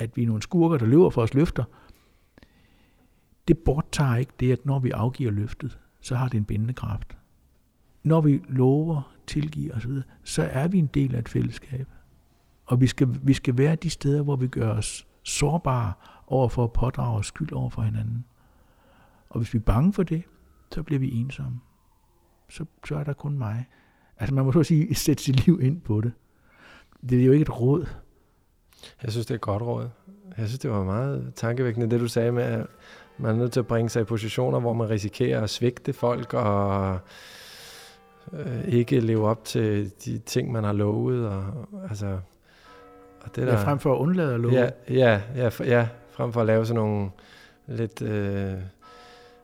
at 0.00 0.16
vi 0.16 0.22
er 0.22 0.26
nogle 0.26 0.42
skurker, 0.42 0.78
der 0.78 0.86
løber 0.86 1.10
for 1.10 1.22
os 1.22 1.34
løfter. 1.34 1.64
Det 3.48 3.58
borttager 3.58 4.16
ikke 4.16 4.32
det, 4.40 4.52
at 4.52 4.66
når 4.66 4.78
vi 4.78 4.90
afgiver 4.90 5.30
løftet, 5.30 5.78
så 6.00 6.16
har 6.16 6.28
det 6.28 6.38
en 6.38 6.44
bindende 6.44 6.74
kraft. 6.74 7.16
Når 8.02 8.20
vi 8.20 8.42
lover, 8.48 9.14
tilgiver 9.26 9.76
osv., 9.76 9.92
så 10.24 10.42
er 10.42 10.68
vi 10.68 10.78
en 10.78 10.86
del 10.86 11.14
af 11.14 11.18
et 11.18 11.28
fællesskab. 11.28 11.88
Og 12.66 12.80
vi 12.80 12.86
skal, 12.86 13.20
vi 13.22 13.32
skal 13.32 13.58
være 13.58 13.74
de 13.74 13.90
steder, 13.90 14.22
hvor 14.22 14.36
vi 14.36 14.46
gør 14.46 14.70
os 14.70 15.06
sårbare 15.22 15.92
over 16.26 16.48
for 16.48 16.64
at 16.64 16.72
pådrage 16.72 17.18
os 17.18 17.26
skyld 17.26 17.52
over 17.52 17.70
for 17.70 17.82
hinanden. 17.82 18.24
Og 19.28 19.40
hvis 19.40 19.54
vi 19.54 19.58
er 19.58 19.62
bange 19.62 19.92
for 19.92 20.02
det, 20.02 20.22
så 20.72 20.82
bliver 20.82 20.98
vi 20.98 21.14
ensomme. 21.14 21.60
Så, 22.48 22.64
så 22.88 22.96
er 22.96 23.04
der 23.04 23.12
kun 23.12 23.38
mig. 23.38 23.66
Altså 24.16 24.34
man 24.34 24.44
må 24.44 24.52
så 24.52 24.62
sige, 24.62 24.94
sætte 25.04 25.22
sit 25.22 25.46
liv 25.46 25.60
ind 25.62 25.80
på 25.80 26.00
det. 26.00 26.12
Det 27.10 27.20
er 27.20 27.24
jo 27.24 27.32
ikke 27.32 27.42
et 27.42 27.60
råd. 27.60 27.86
Jeg 29.02 29.12
synes, 29.12 29.26
det 29.26 29.30
er 29.30 29.38
et 29.38 29.40
godt 29.40 29.62
råd. 29.62 29.88
Jeg 30.38 30.46
synes, 30.46 30.58
det 30.58 30.70
var 30.70 30.84
meget 30.84 31.32
tankevækkende, 31.34 31.90
det 31.90 32.00
du 32.00 32.08
sagde 32.08 32.32
med, 32.32 32.42
at 32.42 32.66
man 33.18 33.34
er 33.34 33.38
nødt 33.38 33.52
til 33.52 33.60
at 33.60 33.66
bringe 33.66 33.88
sig 33.88 34.00
i 34.00 34.04
positioner, 34.04 34.60
hvor 34.60 34.72
man 34.72 34.90
risikerer 34.90 35.42
at 35.42 35.50
svigte 35.50 35.92
folk 35.92 36.34
og 36.34 36.98
øh, 38.32 38.64
ikke 38.68 39.00
leve 39.00 39.28
op 39.28 39.44
til 39.44 39.92
de 40.04 40.18
ting, 40.18 40.52
man 40.52 40.64
har 40.64 40.72
lovet. 40.72 41.28
Og, 41.28 41.44
altså, 41.88 42.18
og 43.20 43.36
det 43.36 43.46
der, 43.46 43.52
ja, 43.52 43.64
frem 43.64 43.78
for 43.78 43.94
at 43.94 43.98
undlade 43.98 44.34
at 44.34 44.40
love. 44.40 44.54
Ja, 44.54 44.70
ja, 44.88 45.20
ja, 45.36 45.50
ja, 45.60 45.88
frem 46.10 46.32
for 46.32 46.40
at 46.40 46.46
lave 46.46 46.66
sådan 46.66 46.82
nogle 46.82 47.10
lidt 47.66 48.02
øh, 48.02 48.54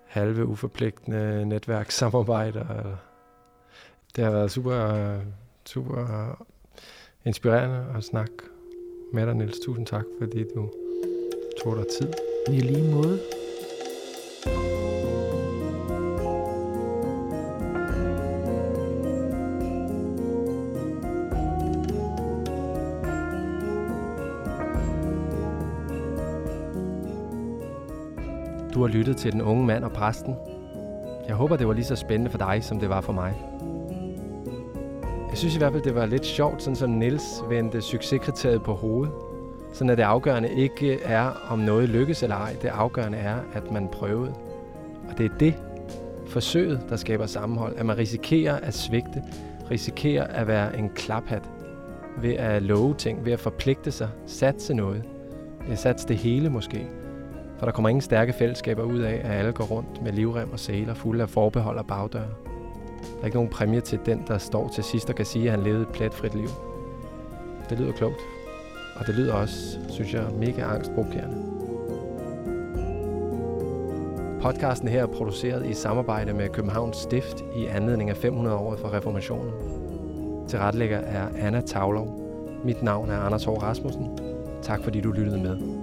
halve 0.06 0.46
uforpligtende 0.46 1.44
netværkssamarbejder. 1.44 2.64
Det 4.16 4.24
har 4.24 4.30
været 4.30 4.50
super, 4.50 5.18
super 5.66 6.36
inspirerende 7.24 7.86
at 7.96 8.04
snakke 8.04 8.32
med 9.12 9.26
dig, 9.26 9.34
Niels. 9.34 9.60
Tusind 9.60 9.86
tak, 9.86 10.04
fordi 10.18 10.44
du 10.54 10.68
tog 11.62 11.76
dig 11.76 11.84
tid. 11.98 12.08
I 12.48 12.60
lige 12.60 12.94
måde. 12.94 13.20
Du 28.74 28.80
har 28.80 28.88
lyttet 28.88 29.16
til 29.16 29.32
Den 29.32 29.42
Unge 29.42 29.66
Mand 29.66 29.84
og 29.84 29.92
Præsten. 29.92 30.34
Jeg 31.28 31.36
håber, 31.36 31.56
det 31.56 31.68
var 31.68 31.72
lige 31.72 31.84
så 31.84 31.96
spændende 31.96 32.30
for 32.30 32.38
dig, 32.38 32.64
som 32.64 32.80
det 32.80 32.88
var 32.88 33.00
for 33.00 33.12
mig. 33.12 33.34
Jeg 35.36 35.40
synes 35.40 35.54
i 35.54 35.58
hvert 35.58 35.72
fald, 35.72 35.82
det 35.82 35.94
var 35.94 36.06
lidt 36.06 36.26
sjovt, 36.26 36.62
sådan 36.62 36.76
som 36.76 36.90
Nils 36.90 37.42
vendte 37.48 37.80
succeskriteriet 37.80 38.62
på 38.62 38.74
hovedet. 38.74 39.14
Sådan 39.72 39.90
at 39.90 39.98
det 39.98 40.04
afgørende 40.04 40.50
ikke 40.54 41.02
er, 41.02 41.46
om 41.48 41.58
noget 41.58 41.88
lykkes 41.88 42.22
eller 42.22 42.36
ej. 42.36 42.56
Det 42.62 42.68
afgørende 42.68 43.18
er, 43.18 43.36
at 43.52 43.70
man 43.70 43.88
prøvede. 43.88 44.34
Og 45.08 45.18
det 45.18 45.26
er 45.26 45.38
det 45.40 45.54
forsøget, 46.26 46.80
der 46.88 46.96
skaber 46.96 47.26
sammenhold. 47.26 47.76
At 47.76 47.86
man 47.86 47.98
risikerer 47.98 48.56
at 48.56 48.74
svigte, 48.74 49.22
risikerer 49.70 50.24
at 50.24 50.46
være 50.46 50.78
en 50.78 50.88
klaphat 50.88 51.42
ved 52.18 52.34
at 52.34 52.62
love 52.62 52.94
ting, 52.94 53.24
ved 53.24 53.32
at 53.32 53.40
forpligte 53.40 53.90
sig, 53.90 54.08
satse 54.26 54.74
noget. 54.74 55.02
Satse 55.74 56.08
det 56.08 56.16
hele 56.16 56.50
måske. 56.50 56.86
For 57.58 57.66
der 57.66 57.72
kommer 57.72 57.88
ingen 57.88 58.02
stærke 58.02 58.32
fællesskaber 58.32 58.82
ud 58.82 58.98
af, 58.98 59.20
at 59.24 59.30
alle 59.30 59.52
går 59.52 59.64
rundt 59.64 60.02
med 60.02 60.12
livrem 60.12 60.52
og 60.52 60.58
sæler 60.58 60.94
fulde 60.94 61.22
af 61.22 61.28
forbehold 61.28 61.78
og 61.78 61.86
bagdøre. 61.86 62.55
Der 63.00 63.20
er 63.20 63.24
ikke 63.24 63.36
nogen 63.36 63.50
præmie 63.50 63.80
til 63.80 63.98
den, 64.06 64.24
der 64.28 64.38
står 64.38 64.68
til 64.68 64.84
sidst 64.84 65.08
og 65.08 65.14
kan 65.14 65.26
sige, 65.26 65.44
at 65.44 65.50
han 65.50 65.62
levede 65.62 65.82
et 65.82 65.88
pletfrit 65.88 66.34
liv. 66.34 66.48
Det 67.70 67.78
lyder 67.78 67.92
klogt. 67.92 68.20
Og 68.96 69.06
det 69.06 69.14
lyder 69.14 69.34
også, 69.34 69.78
synes 69.88 70.14
jeg, 70.14 70.24
mega 70.38 70.62
angstprovokerende. 70.62 71.56
Podcasten 74.40 74.88
her 74.88 75.02
er 75.02 75.06
produceret 75.06 75.66
i 75.66 75.74
samarbejde 75.74 76.32
med 76.32 76.48
Københavns 76.48 76.96
Stift 76.96 77.44
i 77.56 77.66
anledning 77.66 78.10
af 78.10 78.16
500 78.16 78.56
år 78.56 78.76
for 78.76 78.92
reformationen. 78.92 79.52
Tilretlægger 80.48 80.98
er 80.98 81.28
Anna 81.38 81.60
Tavlov. 81.60 82.20
Mit 82.64 82.82
navn 82.82 83.10
er 83.10 83.18
Anders 83.18 83.44
Hård 83.44 83.62
Rasmussen. 83.62 84.18
Tak 84.62 84.82
fordi 84.82 85.00
du 85.00 85.12
lyttede 85.12 85.42
med. 85.42 85.75